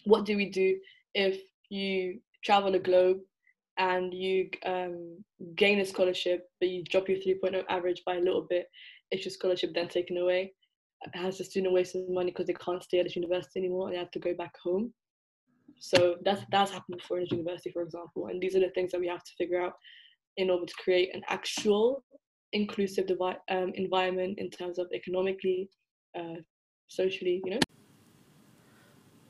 what 0.03 0.25
do 0.25 0.37
we 0.37 0.47
do 0.47 0.77
if 1.15 1.41
you 1.69 2.19
travel 2.45 2.71
the 2.71 2.77
globe 2.77 3.17
and 3.79 4.13
you 4.13 4.49
um, 4.67 5.17
gain 5.55 5.79
a 5.79 5.85
scholarship, 5.85 6.47
but 6.59 6.69
you 6.69 6.83
drop 6.83 7.09
your 7.09 7.17
3.0 7.17 7.63
average 7.67 8.03
by 8.05 8.17
a 8.17 8.21
little 8.21 8.45
bit? 8.47 8.67
Is 9.09 9.25
your 9.25 9.31
scholarship 9.31 9.73
then 9.73 9.87
taken 9.87 10.17
away? 10.17 10.53
Has 11.15 11.39
the 11.39 11.45
student 11.45 11.73
wasted 11.73 12.11
money 12.11 12.29
because 12.29 12.45
they 12.45 12.53
can't 12.53 12.83
stay 12.83 12.99
at 12.99 13.05
this 13.05 13.15
university 13.15 13.59
anymore 13.59 13.87
and 13.87 13.95
they 13.95 13.99
have 13.99 14.11
to 14.11 14.19
go 14.19 14.35
back 14.35 14.53
home? 14.63 14.93
So 15.79 16.15
that's 16.23 16.43
that's 16.51 16.71
happened 16.71 16.97
before 16.97 17.19
in 17.19 17.27
university, 17.29 17.71
for 17.71 17.81
example. 17.81 18.27
And 18.27 18.41
these 18.41 18.55
are 18.55 18.59
the 18.59 18.69
things 18.69 18.91
that 18.91 19.01
we 19.01 19.07
have 19.07 19.23
to 19.23 19.31
figure 19.37 19.61
out 19.61 19.73
in 20.37 20.49
order 20.49 20.65
to 20.65 20.73
create 20.83 21.13
an 21.13 21.21
actual 21.29 22.03
inclusive 22.53 23.07
devi- 23.07 23.41
um, 23.49 23.71
environment 23.75 24.39
in 24.39 24.49
terms 24.49 24.77
of 24.77 24.87
economically, 24.93 25.69
uh, 26.17 26.35
socially, 26.87 27.41
you 27.43 27.51
know. 27.51 27.59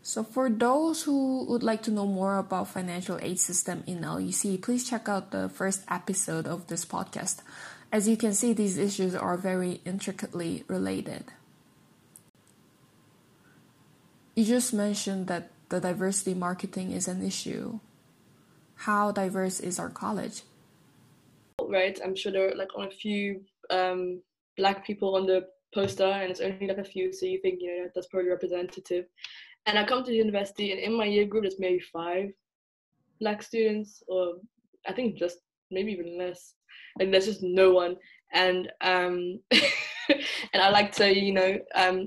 So 0.06 0.22
for 0.22 0.50
those 0.50 1.04
who 1.04 1.46
would 1.46 1.64
like 1.64 1.82
to 1.84 1.92
know 1.92 2.06
more 2.06 2.38
about 2.38 2.68
financial 2.68 3.18
aid 3.22 3.40
system 3.40 3.84
in 3.88 4.04
LUC, 4.04 4.62
please 4.62 4.88
check 4.90 5.08
out 5.08 5.32
the 5.32 5.48
first 5.48 5.84
episode 5.90 6.46
of 6.46 6.68
this 6.68 6.84
podcast. 6.84 7.40
As 7.90 8.08
you 8.08 8.18
can 8.18 8.34
see, 8.34 8.52
these 8.52 8.78
issues 8.78 9.16
are 9.16 9.38
very 9.38 9.80
intricately 9.86 10.66
related. 10.68 11.32
You 14.36 14.44
just 14.44 14.74
mentioned 14.74 15.28
that 15.28 15.53
the 15.74 15.80
diversity 15.80 16.36
marketing 16.36 16.92
is 16.92 17.08
an 17.08 17.26
issue. 17.26 17.80
how 18.76 19.12
diverse 19.12 19.60
is 19.60 19.80
our 19.80 19.90
college? 19.90 20.44
Right, 21.60 22.00
I'm 22.04 22.16
sure 22.16 22.32
there 22.32 22.50
are 22.50 22.56
like 22.56 22.76
on 22.78 22.86
a 22.88 22.92
few 22.92 23.42
um, 23.72 24.22
black 24.56 24.86
people 24.86 25.16
on 25.16 25.26
the 25.26 25.48
poster, 25.74 26.06
and 26.06 26.30
it's 26.30 26.42
only 26.42 26.68
like 26.68 26.78
a 26.78 26.84
few, 26.84 27.12
so 27.12 27.26
you 27.26 27.40
think 27.42 27.60
you 27.60 27.70
know 27.76 27.90
that's 27.96 28.06
probably 28.08 28.30
representative. 28.30 29.06
And 29.66 29.80
I 29.80 29.84
come 29.84 30.04
to 30.04 30.12
the 30.12 30.18
university, 30.18 30.72
and 30.72 30.80
in 30.80 30.94
my 30.94 31.06
year 31.06 31.26
group, 31.26 31.44
there's 31.44 31.60
maybe 31.60 31.80
five 31.80 32.30
black 33.20 33.42
students, 33.42 34.04
or 34.08 34.36
I 34.86 34.94
think 34.94 35.18
just 35.18 35.38
maybe 35.72 35.92
even 35.94 36.20
less. 36.20 36.54
Like 37.00 37.10
there's 37.10 37.26
just 37.26 37.42
no 37.42 37.72
one, 37.72 37.96
and 38.32 38.72
um, 38.82 39.40
and 40.54 40.62
I 40.62 40.70
like 40.70 40.92
to, 40.94 41.13
you 41.13 41.34
know, 41.34 41.58
um, 41.76 42.06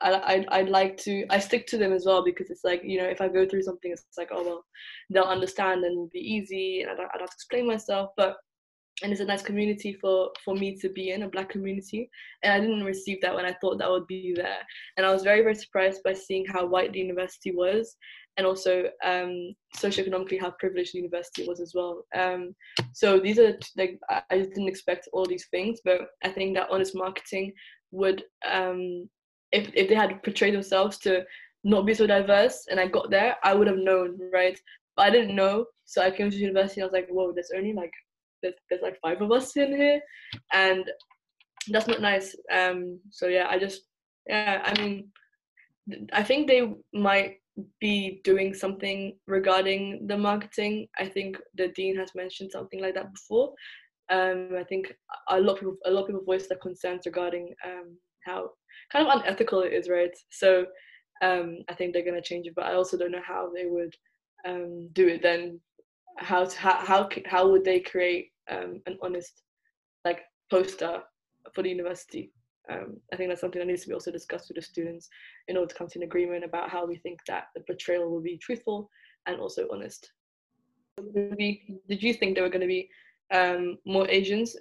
I, 0.00 0.12
I 0.12 0.58
I'd 0.58 0.68
like 0.68 0.96
to 0.98 1.24
I 1.30 1.38
stick 1.38 1.66
to 1.68 1.78
them 1.78 1.92
as 1.92 2.04
well 2.06 2.24
because 2.24 2.50
it's 2.50 2.64
like 2.64 2.82
you 2.84 2.98
know 2.98 3.08
if 3.08 3.20
I 3.20 3.28
go 3.28 3.46
through 3.46 3.62
something, 3.62 3.90
it's 3.90 4.04
like 4.18 4.30
oh 4.32 4.44
well, 4.44 4.64
they'll 5.10 5.24
understand 5.24 5.84
and 5.84 6.10
be 6.10 6.20
easy, 6.20 6.82
and 6.82 6.90
I 6.90 6.94
don't, 6.94 7.06
I 7.06 7.18
don't 7.18 7.22
have 7.22 7.30
to 7.30 7.36
explain 7.36 7.66
myself, 7.66 8.10
but 8.16 8.36
and 9.02 9.12
it's 9.12 9.20
a 9.20 9.24
nice 9.24 9.42
community 9.42 9.92
for 9.92 10.30
for 10.44 10.54
me 10.54 10.74
to 10.74 10.88
be 10.88 11.10
in 11.10 11.22
a 11.22 11.28
black 11.28 11.50
community 11.50 12.08
and 12.42 12.52
i 12.52 12.58
didn't 12.58 12.84
receive 12.84 13.20
that 13.20 13.34
when 13.34 13.44
i 13.44 13.54
thought 13.60 13.78
that 13.78 13.90
would 13.90 14.06
be 14.06 14.32
there 14.34 14.58
and 14.96 15.04
i 15.04 15.12
was 15.12 15.22
very 15.22 15.42
very 15.42 15.54
surprised 15.54 16.02
by 16.02 16.14
seeing 16.14 16.46
how 16.46 16.64
white 16.64 16.92
the 16.92 16.98
university 16.98 17.54
was 17.54 17.96
and 18.36 18.46
also 18.46 18.84
um, 19.04 19.54
socioeconomically 19.76 20.40
how 20.40 20.50
privileged 20.58 20.92
the 20.92 20.98
university 20.98 21.46
was 21.46 21.60
as 21.60 21.72
well. 21.74 22.04
Um, 22.14 22.54
so 22.92 23.18
these 23.18 23.38
are 23.38 23.58
like 23.76 23.98
I 24.10 24.38
didn't 24.38 24.68
expect 24.68 25.08
all 25.12 25.26
these 25.26 25.46
things, 25.50 25.80
but 25.84 26.08
I 26.22 26.28
think 26.28 26.54
that 26.54 26.68
honest 26.70 26.94
marketing 26.94 27.52
would, 27.92 28.24
um, 28.44 29.08
if 29.52 29.70
if 29.74 29.88
they 29.88 29.94
had 29.94 30.22
portrayed 30.22 30.54
themselves 30.54 30.98
to 30.98 31.24
not 31.64 31.86
be 31.86 31.94
so 31.94 32.06
diverse, 32.06 32.66
and 32.70 32.78
I 32.78 32.88
got 32.88 33.10
there, 33.10 33.36
I 33.42 33.54
would 33.54 33.66
have 33.66 33.78
known, 33.78 34.18
right? 34.32 34.58
But 34.96 35.06
I 35.06 35.10
didn't 35.10 35.34
know, 35.34 35.66
so 35.84 36.02
I 36.02 36.10
came 36.10 36.30
to 36.30 36.36
university. 36.36 36.80
and 36.80 36.84
I 36.84 36.92
was 36.92 36.92
like, 36.92 37.08
whoa, 37.08 37.32
there's 37.32 37.52
only 37.56 37.72
like 37.72 37.92
there's, 38.42 38.54
there's 38.68 38.82
like 38.82 38.98
five 39.00 39.20
of 39.20 39.32
us 39.32 39.56
in 39.56 39.76
here, 39.76 40.00
and 40.52 40.84
that's 41.68 41.88
not 41.88 42.00
nice. 42.00 42.34
Um, 42.52 43.00
so 43.10 43.26
yeah, 43.28 43.46
I 43.48 43.58
just 43.58 43.82
yeah, 44.28 44.62
I 44.64 44.80
mean, 44.80 45.08
I 46.12 46.22
think 46.22 46.46
they 46.46 46.72
might 46.92 47.36
be 47.80 48.20
doing 48.24 48.52
something 48.54 49.16
regarding 49.26 50.06
the 50.06 50.16
marketing. 50.16 50.88
I 50.98 51.06
think 51.06 51.38
the 51.56 51.68
dean 51.68 51.96
has 51.96 52.10
mentioned 52.14 52.50
something 52.52 52.80
like 52.80 52.94
that 52.94 53.12
before. 53.12 53.54
Um, 54.10 54.50
I 54.56 54.64
think 54.64 54.92
a 55.30 55.40
lot 55.40 55.54
of 55.54 55.60
people, 55.60 55.76
a 55.86 55.90
lot 55.90 56.02
of 56.02 56.06
people 56.08 56.22
voiced 56.24 56.48
their 56.48 56.58
concerns 56.58 57.06
regarding 57.06 57.54
um, 57.64 57.96
how 58.24 58.50
kind 58.92 59.06
of 59.06 59.20
unethical 59.20 59.62
it 59.62 59.72
is, 59.72 59.88
right? 59.88 60.10
So 60.30 60.66
um, 61.22 61.58
I 61.68 61.74
think 61.74 61.92
they're 61.92 62.04
going 62.04 62.20
to 62.20 62.22
change 62.22 62.46
it, 62.46 62.54
but 62.54 62.66
I 62.66 62.74
also 62.74 62.96
don't 62.96 63.12
know 63.12 63.22
how 63.26 63.50
they 63.54 63.66
would 63.66 63.94
um, 64.46 64.88
do 64.92 65.08
it. 65.08 65.22
Then 65.22 65.60
how 66.18 66.44
to, 66.44 66.58
how 66.58 66.84
how 66.84 67.08
how 67.26 67.50
would 67.50 67.64
they 67.64 67.80
create 67.80 68.30
um, 68.50 68.80
an 68.86 68.98
honest 69.02 69.42
like 70.04 70.22
poster 70.50 71.02
for 71.54 71.62
the 71.62 71.68
university? 71.70 72.32
um, 72.70 72.96
I 73.12 73.16
think 73.16 73.30
that's 73.30 73.40
something 73.40 73.58
that 73.58 73.66
needs 73.66 73.82
to 73.82 73.88
be 73.88 73.94
also 73.94 74.10
discussed 74.10 74.48
with 74.48 74.56
the 74.56 74.62
students 74.62 75.08
in 75.48 75.56
order 75.56 75.68
to 75.68 75.74
come 75.74 75.88
to 75.88 75.98
an 75.98 76.04
agreement 76.04 76.44
about 76.44 76.70
how 76.70 76.86
we 76.86 76.96
think 76.96 77.20
that 77.26 77.44
the 77.54 77.62
portrayal 77.62 78.10
will 78.10 78.20
be 78.20 78.38
truthful 78.38 78.90
and 79.26 79.40
also 79.40 79.68
honest. 79.72 80.10
Did 81.14 82.02
you 82.02 82.14
think 82.14 82.34
there 82.34 82.44
were 82.44 82.50
going 82.50 82.60
to 82.62 82.66
be 82.66 82.88
um, 83.32 83.78
more 83.86 84.08
Asians, 84.08 84.56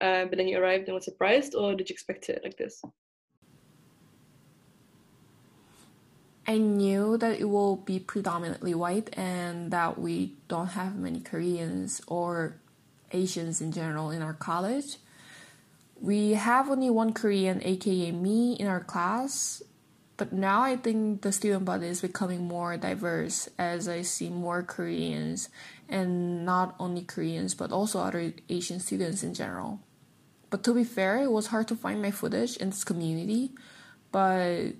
uh, 0.00 0.26
but 0.26 0.36
then 0.36 0.48
you 0.48 0.58
arrived 0.58 0.86
and 0.86 0.94
were 0.94 1.00
surprised, 1.00 1.54
or 1.54 1.74
did 1.74 1.88
you 1.88 1.94
expect 1.94 2.28
it 2.28 2.40
like 2.44 2.56
this? 2.56 2.80
I 6.48 6.56
knew 6.56 7.18
that 7.18 7.38
it 7.38 7.44
will 7.44 7.76
be 7.76 7.98
predominantly 7.98 8.74
white 8.74 9.10
and 9.18 9.70
that 9.70 9.98
we 9.98 10.32
don't 10.48 10.68
have 10.68 10.96
many 10.96 11.20
Koreans 11.20 12.00
or 12.06 12.56
Asians 13.12 13.60
in 13.60 13.70
general 13.70 14.10
in 14.10 14.22
our 14.22 14.32
college. 14.32 14.96
We 16.00 16.32
have 16.32 16.70
only 16.70 16.88
one 16.88 17.12
Korean, 17.12 17.60
aka 17.62 18.12
me, 18.12 18.54
in 18.54 18.66
our 18.66 18.80
class, 18.80 19.62
but 20.16 20.32
now 20.32 20.62
I 20.62 20.76
think 20.76 21.20
the 21.20 21.32
student 21.32 21.66
body 21.66 21.88
is 21.88 22.00
becoming 22.00 22.48
more 22.48 22.78
diverse 22.78 23.50
as 23.58 23.86
I 23.86 24.00
see 24.00 24.30
more 24.30 24.62
Koreans 24.62 25.50
and 25.86 26.46
not 26.46 26.74
only 26.80 27.02
Koreans 27.02 27.52
but 27.52 27.72
also 27.72 28.00
other 28.00 28.32
Asian 28.48 28.80
students 28.80 29.22
in 29.22 29.34
general. 29.34 29.80
But 30.48 30.64
to 30.64 30.72
be 30.72 30.84
fair, 30.84 31.18
it 31.18 31.30
was 31.30 31.48
hard 31.48 31.68
to 31.68 31.76
find 31.76 32.00
my 32.00 32.10
footage 32.10 32.56
in 32.56 32.70
this 32.70 32.84
community, 32.84 33.52
but 34.12 34.72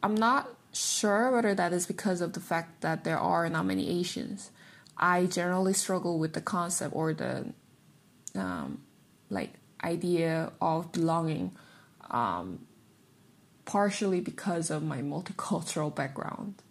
I'm 0.00 0.14
not 0.14 0.48
sure 0.78 1.30
whether 1.30 1.54
that 1.54 1.72
is 1.72 1.86
because 1.86 2.20
of 2.20 2.32
the 2.32 2.40
fact 2.40 2.80
that 2.82 3.04
there 3.04 3.18
are 3.18 3.48
not 3.48 3.66
many 3.66 3.88
Asians. 4.00 4.50
I 4.96 5.26
generally 5.26 5.72
struggle 5.72 6.18
with 6.18 6.32
the 6.32 6.40
concept 6.40 6.94
or 6.94 7.14
the 7.14 7.52
um, 8.34 8.82
like 9.30 9.54
idea 9.82 10.52
of 10.60 10.92
belonging, 10.92 11.52
um, 12.10 12.66
partially 13.64 14.20
because 14.20 14.70
of 14.70 14.82
my 14.82 15.00
multicultural 15.02 15.94
background. 15.94 16.62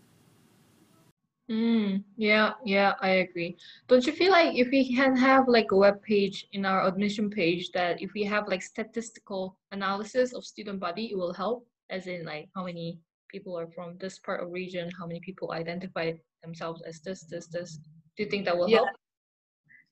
Mm, 1.50 2.04
yeah, 2.18 2.54
yeah, 2.66 2.96
I 3.00 3.10
agree. 3.24 3.58
Don't 3.88 4.06
you 4.06 4.12
feel 4.12 4.32
like 4.32 4.56
if 4.56 4.68
we 4.70 4.94
can 4.94 5.16
have 5.16 5.48
like 5.48 5.72
a 5.72 5.78
web 5.78 6.04
page 6.04 6.46
in 6.52 6.66
our 6.66 6.86
admission 6.86 7.30
page 7.30 7.72
that 7.72 8.02
if 8.02 8.12
we 8.14 8.24
have 8.24 8.50
like 8.50 8.62
statistical 8.62 9.58
analysis 9.72 10.34
of 10.34 10.44
student 10.44 10.82
body, 10.82 11.12
it 11.12 11.18
will 11.18 11.34
help, 11.34 11.66
as 11.90 12.08
in 12.08 12.26
like 12.26 12.50
how 12.54 12.66
many 12.66 13.00
people 13.30 13.58
are 13.58 13.68
from 13.68 13.98
this 14.00 14.20
part 14.20 14.42
of 14.42 14.52
region, 14.52 14.90
how 14.98 15.06
many 15.06 15.20
people 15.20 15.52
identify 15.52 16.14
themselves 16.44 16.82
as 16.88 17.02
this, 17.02 17.24
this, 17.26 17.48
this. 17.48 17.80
Do 18.16 18.24
you 18.24 18.30
think 18.30 18.46
that 18.46 18.58
will 18.58 18.70
yeah. 18.70 18.78
help? 18.78 18.90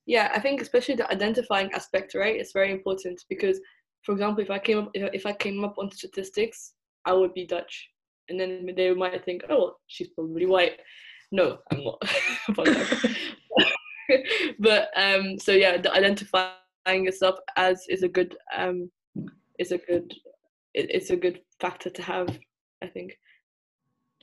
yeah 0.06 0.32
i 0.34 0.40
think 0.40 0.62
especially 0.62 0.96
the 0.96 1.10
identifying 1.12 1.72
aspect 1.74 2.14
right 2.16 2.40
is 2.40 2.52
very 2.52 2.72
important 2.72 3.24
because 3.30 3.60
for 4.04 4.12
example 4.12 4.44
if 4.44 4.50
i 4.50 4.60
came 4.60 4.80
up 4.80 4.92
if 4.94 5.26
i 5.26 5.34
came 5.34 5.64
up 5.64 5.76
on 5.78 5.92
statistics 5.92 6.74
i 7.06 7.14
would 7.14 7.34
be 7.34 7.46
dutch 7.46 7.90
and 8.30 8.40
then 8.40 8.68
they 8.76 8.94
might 8.94 9.24
think 9.26 9.44
oh 9.50 9.58
well, 9.58 9.80
she's 9.88 10.10
probably 10.10 10.46
white 10.46 10.80
no 11.32 11.58
i'm 11.72 11.84
not 11.84 12.02
but 14.60 14.90
um 14.96 15.38
so 15.40 15.52
yeah 15.52 15.78
the 15.78 15.92
identifying 15.94 16.56
yourself 16.88 17.36
as 17.58 17.86
is 17.90 18.04
a 18.04 18.08
good 18.08 18.38
um 18.56 18.90
is 19.58 19.72
a 19.72 19.78
good 19.78 20.14
it's 20.74 21.10
a 21.10 21.16
good 21.16 21.40
factor 21.60 21.90
to 21.90 22.02
have 22.02 22.38
i 22.82 22.88
think 22.88 23.18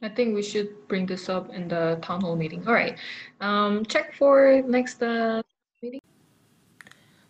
I 0.02 0.08
think 0.08 0.34
we 0.34 0.42
should 0.42 0.88
bring 0.88 1.06
this 1.06 1.28
up 1.28 1.54
in 1.54 1.68
the 1.68 1.98
town 2.02 2.22
hall 2.22 2.34
meeting. 2.34 2.66
All 2.66 2.74
right. 2.74 2.98
Um, 3.40 3.86
check 3.86 4.14
for 4.14 4.60
next 4.66 5.00
uh, 5.00 5.42
meeting. 5.80 6.00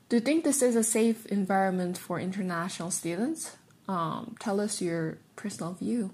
do 0.08 0.16
you 0.16 0.20
think 0.20 0.42
this 0.42 0.62
is 0.62 0.74
a 0.74 0.82
safe 0.82 1.26
environment 1.26 1.98
for 1.98 2.18
international 2.18 2.90
students? 2.90 3.58
Um, 3.88 4.36
tell 4.40 4.58
us 4.58 4.80
your 4.80 5.18
personal 5.36 5.74
view. 5.74 6.12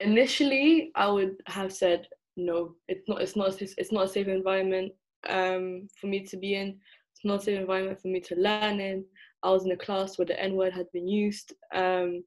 Initially, 0.00 0.90
I 0.96 1.08
would 1.08 1.36
have 1.46 1.72
said 1.72 2.08
no. 2.36 2.74
It's 2.88 3.08
not. 3.08 3.22
It's 3.22 3.36
not. 3.36 3.62
It's 3.62 3.92
not 3.92 4.06
a 4.06 4.08
safe 4.08 4.26
environment 4.26 4.92
um, 5.28 5.88
for 6.00 6.08
me 6.08 6.24
to 6.24 6.36
be 6.36 6.56
in. 6.56 6.78
It's 7.14 7.24
not 7.24 7.40
a 7.40 7.44
safe 7.44 7.60
environment 7.60 8.00
for 8.02 8.08
me 8.08 8.20
to 8.20 8.34
learn 8.34 8.80
in. 8.80 9.04
I 9.44 9.50
was 9.50 9.64
in 9.64 9.70
a 9.70 9.76
class 9.76 10.18
where 10.18 10.26
the 10.26 10.40
N 10.40 10.56
word 10.56 10.72
had 10.72 10.90
been 10.92 11.06
used, 11.06 11.52
um, 11.72 12.24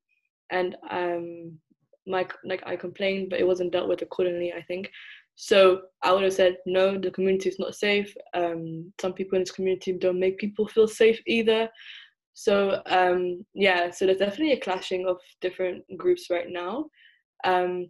and 0.52 0.76
um, 0.90 1.58
my 2.08 2.28
like 2.44 2.64
I 2.66 2.76
complained, 2.76 3.30
but 3.30 3.40
it 3.40 3.48
wasn't 3.48 3.72
dealt 3.72 3.90
with 3.90 4.02
accordingly. 4.02 4.54
I 4.54 4.62
think 4.64 4.92
so 5.42 5.84
I 6.04 6.12
would 6.12 6.24
have 6.24 6.34
said, 6.34 6.58
no, 6.66 6.98
the 6.98 7.12
community 7.12 7.48
is 7.48 7.60
not 7.60 7.74
safe. 7.74 8.14
Um, 8.34 8.92
some 9.00 9.14
people 9.14 9.38
in 9.38 9.44
this 9.44 9.54
community 9.54 9.94
don't 9.94 10.20
make 10.20 10.38
people 10.38 10.68
feel 10.68 10.86
safe 10.86 11.22
either. 11.26 11.70
So 12.34 12.82
um, 12.88 13.46
yeah, 13.54 13.90
so 13.90 14.06
there's 14.06 14.18
definitely 14.18 14.52
a 14.52 14.60
clashing 14.60 15.08
of 15.08 15.18
different 15.40 15.84
groups 15.98 16.30
right 16.30 16.50
now. 16.50 16.88
Um, 17.46 17.90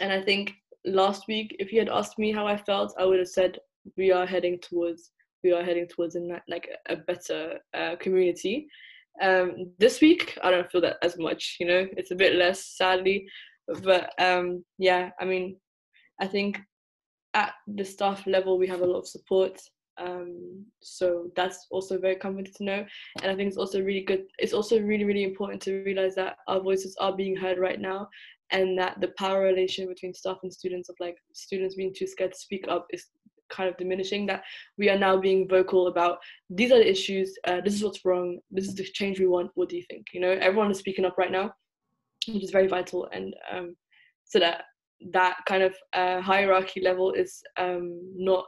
and 0.00 0.12
I 0.12 0.20
think 0.20 0.52
last 0.84 1.28
week, 1.28 1.56
if 1.58 1.72
you 1.72 1.78
had 1.78 1.88
asked 1.88 2.18
me 2.18 2.30
how 2.30 2.46
I 2.46 2.58
felt, 2.58 2.94
I 2.98 3.06
would 3.06 3.20
have 3.20 3.28
said 3.28 3.58
we 3.96 4.12
are 4.12 4.26
heading 4.26 4.58
towards 4.58 5.12
we 5.44 5.52
are 5.52 5.62
heading 5.62 5.86
towards 5.86 6.16
a 6.16 6.20
like 6.48 6.68
a 6.90 6.96
better 6.96 7.58
uh, 7.72 7.96
community. 7.96 8.68
Um, 9.22 9.72
this 9.78 10.00
week, 10.00 10.38
I 10.42 10.50
don't 10.50 10.70
feel 10.70 10.80
that 10.82 10.96
as 11.02 11.18
much. 11.18 11.56
You 11.60 11.66
know, 11.66 11.86
it's 11.96 12.10
a 12.10 12.16
bit 12.16 12.36
less, 12.36 12.76
sadly. 12.76 13.26
But 13.82 14.10
um, 14.20 14.64
yeah, 14.78 15.10
I 15.20 15.24
mean, 15.24 15.56
I 16.20 16.26
think 16.26 16.60
at 17.34 17.52
the 17.66 17.84
staff 17.84 18.26
level 18.26 18.58
we 18.58 18.66
have 18.66 18.80
a 18.80 18.86
lot 18.86 19.00
of 19.00 19.08
support. 19.08 19.60
Um, 19.98 20.64
so 20.82 21.30
that's 21.36 21.66
also 21.70 21.98
very 21.98 22.16
comforting 22.16 22.52
to 22.56 22.64
know. 22.64 22.86
And 23.22 23.30
I 23.30 23.34
think 23.34 23.48
it's 23.48 23.56
also 23.56 23.82
really 23.82 24.02
good. 24.02 24.24
It's 24.38 24.52
also 24.52 24.80
really, 24.80 25.04
really 25.04 25.24
important 25.24 25.62
to 25.62 25.82
realize 25.84 26.14
that 26.16 26.36
our 26.48 26.60
voices 26.60 26.96
are 27.00 27.16
being 27.16 27.36
heard 27.36 27.58
right 27.58 27.80
now 27.80 28.08
and 28.50 28.78
that 28.78 29.00
the 29.00 29.12
power 29.18 29.42
relation 29.42 29.88
between 29.88 30.14
staff 30.14 30.38
and 30.42 30.52
students 30.52 30.88
of 30.88 30.96
like 31.00 31.16
students 31.32 31.74
being 31.74 31.92
too 31.94 32.06
scared 32.06 32.32
to 32.32 32.38
speak 32.38 32.66
up 32.68 32.86
is 32.90 33.06
kind 33.50 33.68
of 33.68 33.76
diminishing 33.76 34.26
that 34.26 34.42
we 34.78 34.88
are 34.88 34.98
now 34.98 35.16
being 35.16 35.48
vocal 35.48 35.86
about 35.88 36.18
these 36.50 36.72
are 36.72 36.78
the 36.78 36.90
issues 36.90 37.36
uh, 37.46 37.60
this 37.60 37.74
is 37.74 37.82
what's 37.82 38.04
wrong 38.04 38.38
this 38.50 38.66
is 38.66 38.74
the 38.74 38.84
change 38.84 39.18
we 39.18 39.26
want 39.26 39.50
what 39.54 39.68
do 39.68 39.76
you 39.76 39.84
think 39.88 40.06
you 40.12 40.20
know 40.20 40.36
everyone 40.40 40.70
is 40.70 40.78
speaking 40.78 41.04
up 41.04 41.16
right 41.18 41.32
now 41.32 41.52
which 42.28 42.42
is 42.42 42.50
very 42.50 42.66
vital 42.66 43.08
and 43.12 43.34
um, 43.52 43.76
so 44.24 44.38
that 44.38 44.64
that 45.12 45.36
kind 45.46 45.62
of 45.62 45.74
uh, 45.92 46.20
hierarchy 46.20 46.80
level 46.80 47.12
is 47.12 47.42
um, 47.58 48.00
not 48.16 48.44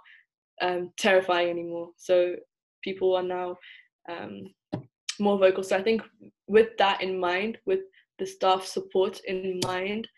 um, 0.60 0.90
terrifying 0.98 1.50
anymore. 1.50 1.90
So 1.96 2.36
people 2.82 3.14
are 3.14 3.22
now 3.22 3.56
um, 4.10 4.54
more 5.20 5.38
vocal. 5.38 5.62
So 5.62 5.76
I 5.76 5.82
think 5.82 6.02
with 6.46 6.76
that 6.78 7.02
in 7.02 7.18
mind, 7.18 7.58
with 7.66 7.80
the 8.18 8.26
staff 8.26 8.64
support 8.64 9.20
in 9.26 9.60
mind, 9.64 10.08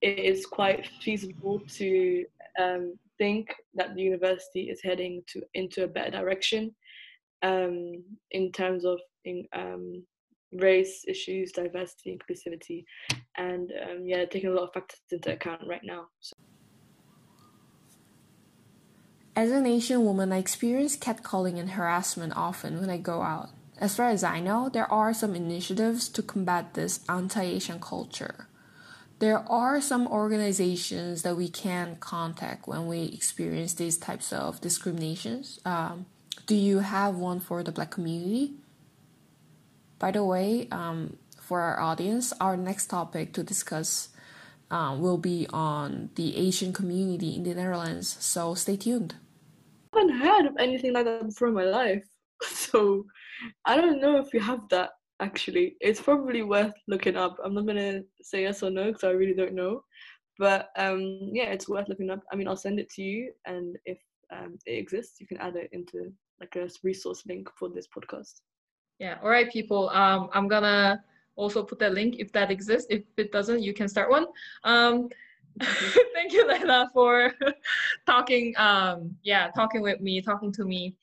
it 0.00 0.18
is 0.18 0.46
quite 0.46 0.88
feasible 1.02 1.60
to 1.76 2.24
um, 2.60 2.98
think 3.18 3.54
that 3.74 3.94
the 3.94 4.02
university 4.02 4.70
is 4.70 4.80
heading 4.82 5.22
to 5.28 5.42
into 5.54 5.84
a 5.84 5.88
better 5.88 6.10
direction 6.10 6.74
um, 7.42 8.02
in 8.30 8.52
terms 8.52 8.84
of 8.84 8.98
in, 9.24 9.44
um, 9.52 10.02
race 10.52 11.04
issues, 11.06 11.52
diversity, 11.52 12.16
inclusivity, 12.16 12.84
and 13.36 13.72
um, 13.82 14.06
yeah, 14.06 14.24
taking 14.24 14.50
a 14.50 14.52
lot 14.52 14.64
of 14.64 14.72
factors 14.72 15.00
into 15.10 15.32
account 15.32 15.62
right 15.66 15.82
now. 15.84 16.06
So. 16.20 16.32
As 19.36 19.52
an 19.52 19.66
Asian 19.66 20.04
woman, 20.04 20.32
I 20.32 20.38
experience 20.38 20.96
catcalling 20.96 21.58
and 21.60 21.70
harassment 21.70 22.32
often 22.34 22.80
when 22.80 22.90
I 22.90 22.96
go 22.96 23.22
out. 23.22 23.50
As 23.80 23.94
far 23.94 24.08
as 24.08 24.24
I 24.24 24.40
know, 24.40 24.68
there 24.68 24.90
are 24.90 25.14
some 25.14 25.36
initiatives 25.36 26.08
to 26.08 26.22
combat 26.22 26.74
this 26.74 27.00
anti 27.08 27.42
Asian 27.42 27.78
culture. 27.78 28.47
There 29.18 29.38
are 29.50 29.80
some 29.80 30.06
organizations 30.06 31.22
that 31.22 31.36
we 31.36 31.48
can 31.48 31.96
contact 31.96 32.68
when 32.68 32.86
we 32.86 33.04
experience 33.06 33.74
these 33.74 33.98
types 33.98 34.32
of 34.32 34.60
discriminations. 34.60 35.58
Um, 35.64 36.06
do 36.46 36.54
you 36.54 36.78
have 36.78 37.16
one 37.16 37.40
for 37.40 37.64
the 37.64 37.72
black 37.72 37.90
community? 37.90 38.54
By 39.98 40.12
the 40.12 40.24
way, 40.24 40.68
um, 40.70 41.16
for 41.40 41.60
our 41.60 41.80
audience, 41.80 42.32
our 42.40 42.56
next 42.56 42.86
topic 42.86 43.32
to 43.32 43.42
discuss 43.42 44.10
um, 44.70 45.00
will 45.00 45.18
be 45.18 45.48
on 45.52 46.10
the 46.14 46.36
Asian 46.36 46.72
community 46.72 47.34
in 47.34 47.42
the 47.42 47.54
Netherlands, 47.54 48.16
so 48.20 48.54
stay 48.54 48.76
tuned. 48.76 49.16
I 49.94 50.00
haven't 50.00 50.18
heard 50.18 50.46
of 50.46 50.56
anything 50.58 50.92
like 50.92 51.06
that 51.06 51.26
before 51.26 51.48
in 51.48 51.54
my 51.54 51.64
life, 51.64 52.04
so 52.42 53.06
I 53.64 53.76
don't 53.76 54.00
know 54.00 54.18
if 54.18 54.32
you 54.32 54.40
have 54.40 54.68
that 54.68 54.90
actually. 55.20 55.76
It's 55.80 56.00
probably 56.00 56.42
worth 56.42 56.74
looking 56.86 57.16
up. 57.16 57.36
I'm 57.44 57.54
not 57.54 57.66
gonna 57.66 58.02
say 58.22 58.42
yes 58.42 58.62
or 58.62 58.70
no 58.70 58.86
because 58.86 59.04
I 59.04 59.10
really 59.10 59.34
don't 59.34 59.54
know, 59.54 59.84
but 60.38 60.70
um, 60.76 61.30
yeah, 61.32 61.50
it's 61.50 61.68
worth 61.68 61.88
looking 61.88 62.10
up. 62.10 62.20
I 62.32 62.36
mean, 62.36 62.48
I'll 62.48 62.56
send 62.56 62.78
it 62.78 62.90
to 62.90 63.02
you, 63.02 63.32
and 63.46 63.76
if 63.84 63.98
um, 64.32 64.58
it 64.66 64.72
exists, 64.72 65.20
you 65.20 65.26
can 65.26 65.38
add 65.38 65.56
it 65.56 65.70
into 65.72 66.12
like 66.40 66.56
a 66.56 66.68
resource 66.82 67.24
link 67.26 67.48
for 67.58 67.68
this 67.68 67.86
podcast. 67.88 68.40
Yeah. 68.98 69.18
All 69.22 69.30
right, 69.30 69.50
people. 69.50 69.90
Um, 69.90 70.28
I'm 70.32 70.48
gonna 70.48 71.02
also 71.36 71.62
put 71.62 71.78
that 71.80 71.94
link 71.94 72.16
if 72.18 72.32
that 72.32 72.50
exists. 72.50 72.86
If 72.90 73.02
it 73.16 73.32
doesn't, 73.32 73.62
you 73.62 73.72
can 73.72 73.88
start 73.88 74.10
one. 74.10 74.26
Um, 74.64 75.08
thank 76.14 76.32
you, 76.32 76.46
Leila, 76.46 76.90
for 76.92 77.32
talking. 78.06 78.54
Um, 78.56 79.16
yeah, 79.22 79.50
talking 79.50 79.82
with 79.82 80.00
me, 80.00 80.20
talking 80.20 80.52
to 80.52 80.64
me. 80.64 80.94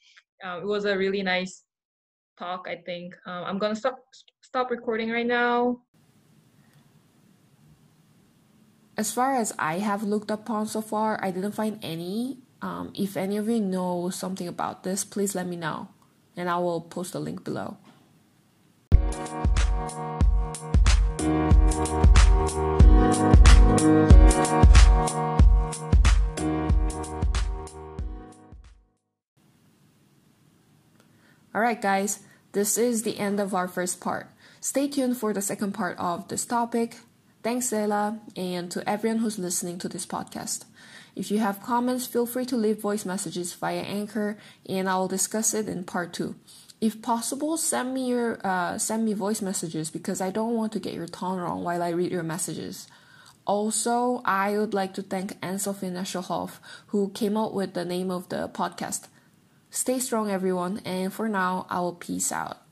Uh, 0.46 0.60
it 0.62 0.66
was 0.66 0.86
a 0.86 0.98
really 0.98 1.24
nice 1.24 1.65
talk. 2.38 2.68
I 2.68 2.76
think 2.76 3.16
um, 3.26 3.44
I'm 3.44 3.58
gonna 3.58 3.76
stop 3.76 4.00
stop 4.42 4.72
recording 4.72 5.12
right 5.12 5.26
now. 5.26 5.82
As 8.98 9.12
far 9.12 9.36
as 9.36 9.52
I 9.60 9.80
have 9.80 10.04
looked 10.04 10.32
upon 10.32 10.68
so 10.68 10.82
far, 10.82 11.20
I 11.22 11.32
didn't 11.32 11.52
find 11.52 11.80
any. 11.84 12.40
Um, 12.62 12.94
if 12.96 13.18
any 13.18 13.38
of 13.38 13.50
you 13.50 13.60
know 13.60 14.10
something 14.10 14.48
about 14.48 14.84
this, 14.84 15.04
please 15.04 15.36
let 15.36 15.46
me 15.48 15.56
know, 15.56 15.90
and 16.38 16.50
I 16.50 16.58
will 16.58 16.82
post 16.82 17.14
the 17.14 17.20
link 17.20 17.44
below. 17.44 17.78
Alright, 31.56 31.82
guys, 31.82 32.20
this 32.52 32.78
is 32.78 33.04
the 33.04 33.18
end 33.18 33.40
of 33.40 33.54
our 33.56 33.70
first 33.70 34.02
part. 34.02 34.28
Stay 34.60 34.90
tuned 34.90 35.16
for 35.16 35.32
the 35.32 35.42
second 35.42 35.72
part 35.72 35.98
of 35.98 36.28
this 36.28 36.46
topic. 36.46 36.98
Thanks, 37.44 37.72
Leila, 37.72 38.20
and 38.36 38.70
to 38.72 38.84
everyone 38.90 39.20
who's 39.20 39.40
listening 39.40 39.80
to 39.80 39.88
this 39.88 40.06
podcast. 40.06 40.66
If 41.16 41.32
you 41.32 41.40
have 41.40 41.64
comments, 41.64 42.08
feel 42.08 42.26
free 42.26 42.46
to 42.48 42.58
leave 42.58 42.82
voice 42.82 43.06
messages 43.06 43.54
via 43.54 43.80
Anchor, 43.80 44.38
and 44.68 44.90
I 44.90 44.98
will 44.98 45.08
discuss 45.08 45.54
it 45.54 45.70
in 45.70 45.86
part 45.86 46.12
two. 46.12 46.36
If 46.82 47.02
possible, 47.02 47.56
send 47.56 47.94
me 47.94 48.10
your 48.10 48.46
uh, 48.46 48.78
send 48.78 49.06
me 49.06 49.14
voice 49.14 49.42
messages 49.42 49.90
because 49.90 50.20
I 50.20 50.32
don't 50.32 50.56
want 50.56 50.74
to 50.74 50.80
get 50.82 50.94
your 50.94 51.08
tone 51.08 51.40
wrong 51.40 51.64
while 51.64 51.82
I 51.82 51.92
read 51.92 52.12
your 52.12 52.24
messages. 52.24 52.90
Also, 53.48 54.22
I 54.26 54.58
would 54.58 54.74
like 54.74 54.94
to 54.96 55.02
thank 55.02 55.38
Anne-Sophie 55.42 55.92
Nesselhoff, 55.92 56.60
who 56.88 57.12
came 57.12 57.38
up 57.38 57.54
with 57.54 57.76
the 57.76 57.86
name 57.86 58.12
of 58.12 58.28
the 58.28 58.50
podcast. 58.50 59.08
Stay 59.76 60.00
strong, 60.00 60.32
everyone, 60.32 60.80
and 60.86 61.12
for 61.12 61.28
now, 61.28 61.68
I 61.70 61.82
will 61.82 61.96
peace 61.96 62.32
out. 62.32 62.65